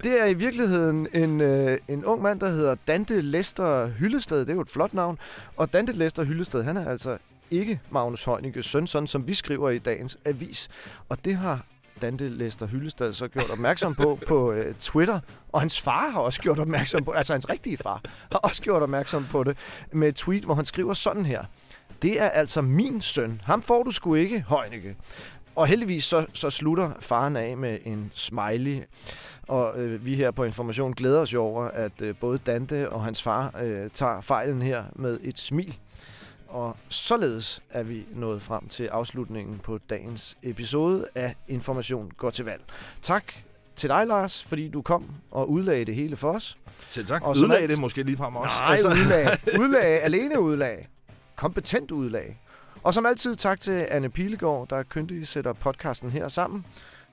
Det 0.04 0.22
er 0.22 0.26
i 0.26 0.34
virkeligheden 0.34 1.08
en, 1.14 1.42
øh, 1.42 1.78
en 1.88 2.06
ung 2.06 2.22
mand, 2.22 2.40
der 2.40 2.50
hedder 2.50 2.76
Dante 2.88 3.22
Lester 3.22 3.88
Hyllested. 3.88 4.40
Det 4.40 4.50
er 4.50 4.54
jo 4.54 4.62
et 4.62 4.70
flot 4.70 4.94
navn. 4.94 5.20
Og 5.58 5.74
Dante 5.74 5.94
Lester 5.94 6.24
Hyllested, 6.24 6.64
han 6.64 6.78
er 6.78 6.90
altså 6.90 7.18
ikke 7.52 7.80
Magnus 7.90 8.28
Heunicke's 8.28 8.62
søn, 8.62 8.88
sådan 8.88 9.08
som 9.08 9.28
vi 9.28 9.34
skriver 9.34 9.70
i 9.70 9.78
dagens 9.78 10.18
avis. 10.26 10.70
Og 11.10 11.26
det 11.26 11.36
har 11.36 11.66
Dante 12.02 12.30
Lester 12.30 12.68
Hyllested 12.68 13.14
så 13.14 13.28
gjort 13.28 13.50
opmærksom 13.50 13.96
på 13.96 14.20
på 14.28 14.52
øh, 14.52 14.76
Twitter. 14.76 15.20
Og 15.52 15.60
hans 15.60 15.82
far 15.82 16.10
har 16.10 16.20
også 16.20 16.42
gjort 16.42 16.60
opmærksom 16.60 17.04
på, 17.04 17.12
altså 17.12 17.34
hans 17.34 17.50
rigtige 17.50 17.78
far, 17.78 18.02
har 18.32 18.40
også 18.40 18.62
gjort 18.62 18.84
opmærksom 18.84 19.26
på 19.32 19.44
det 19.44 19.58
med 19.92 20.08
et 20.08 20.16
tweet, 20.16 20.44
hvor 20.44 20.54
han 20.54 20.66
skriver 20.66 20.94
sådan 20.94 21.26
her. 21.26 21.44
Det 22.02 22.22
er 22.22 22.30
altså 22.30 22.62
min 22.62 23.02
søn. 23.02 23.42
Ham 23.44 23.62
får 23.62 23.84
du 23.84 23.92
sgu 23.92 24.16
ikke, 24.16 24.46
Heunicke. 24.50 24.96
Og 25.56 25.68
heldigvis 25.68 26.04
så, 26.04 26.26
så 26.34 26.50
slutter 26.50 26.92
faren 27.00 27.36
af 27.36 27.58
med 27.58 27.78
en 27.86 28.12
smiley. 28.14 28.82
Og 29.48 29.80
øh, 29.80 30.06
vi 30.06 30.16
her 30.16 30.32
på 30.32 30.44
Information 30.44 30.94
glæder 30.94 31.20
os 31.20 31.34
jo 31.34 31.44
over, 31.44 31.64
at 31.64 32.02
øh, 32.02 32.16
både 32.16 32.38
Dante 32.38 32.90
og 32.90 33.04
hans 33.04 33.24
far 33.24 33.60
øh, 33.62 33.90
tager 33.94 34.22
fejlen 34.22 34.62
her 34.62 34.84
med 34.96 35.20
et 35.24 35.40
smil. 35.40 35.78
Og 36.48 36.78
således 36.90 37.62
er 37.70 37.84
vi 37.84 38.06
nået 38.16 38.42
frem 38.42 38.68
til 38.68 38.88
afslutningen 38.88 39.60
på 39.60 39.80
dagens 39.90 40.38
episode 40.44 41.06
af 41.16 41.36
Information 41.48 42.12
går 42.18 42.30
til 42.30 42.46
valg. 42.46 42.62
Tak 43.02 43.34
til 43.76 43.90
dig, 43.90 44.08
Lars, 44.08 44.44
fordi 44.44 44.70
du 44.70 44.82
kom 44.82 45.06
og 45.32 45.50
udlagde 45.50 45.86
det 45.86 45.96
hele 45.96 46.16
for 46.16 46.32
os. 46.32 46.58
Selv 46.90 47.08
tak. 47.08 47.22
Og 47.24 47.30
udlagde 47.30 47.68
det 47.68 47.80
måske 47.80 48.04
lige 48.04 48.18
frem 48.18 48.36
også. 48.36 48.56
Nej, 48.60 48.72
altså. 48.72 48.90
udlag. 48.90 49.28
udlag. 49.62 50.04
Alene 50.04 50.40
udlag. 50.40 50.88
Kompetent 51.36 51.92
udlag. 51.92 52.41
Og 52.84 52.94
som 52.94 53.06
altid 53.06 53.36
tak 53.36 53.60
til 53.60 53.88
Anne 53.92 54.10
Pilegaard, 54.10 54.68
der 54.68 54.84
kyndig 54.84 55.28
sætter 55.28 55.54
podcasten 55.54 56.12
her 56.12 56.28
sammen. 56.28 56.66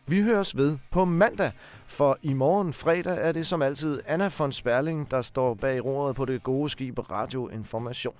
Vi 0.06 0.22
høres 0.22 0.56
ved 0.56 0.78
på 0.90 1.04
mandag, 1.04 1.52
for 1.86 2.18
i 2.22 2.32
morgen 2.32 2.72
fredag 2.72 3.18
er 3.20 3.32
det 3.32 3.46
som 3.46 3.62
altid 3.62 4.00
Anna 4.06 4.30
von 4.38 4.52
Sperling, 4.52 5.10
der 5.10 5.22
står 5.22 5.54
bag 5.54 5.84
roret 5.84 6.16
på 6.16 6.24
det 6.24 6.42
gode 6.42 6.68
skib 6.68 7.10
Radio 7.10 7.48
Information. 7.48 8.14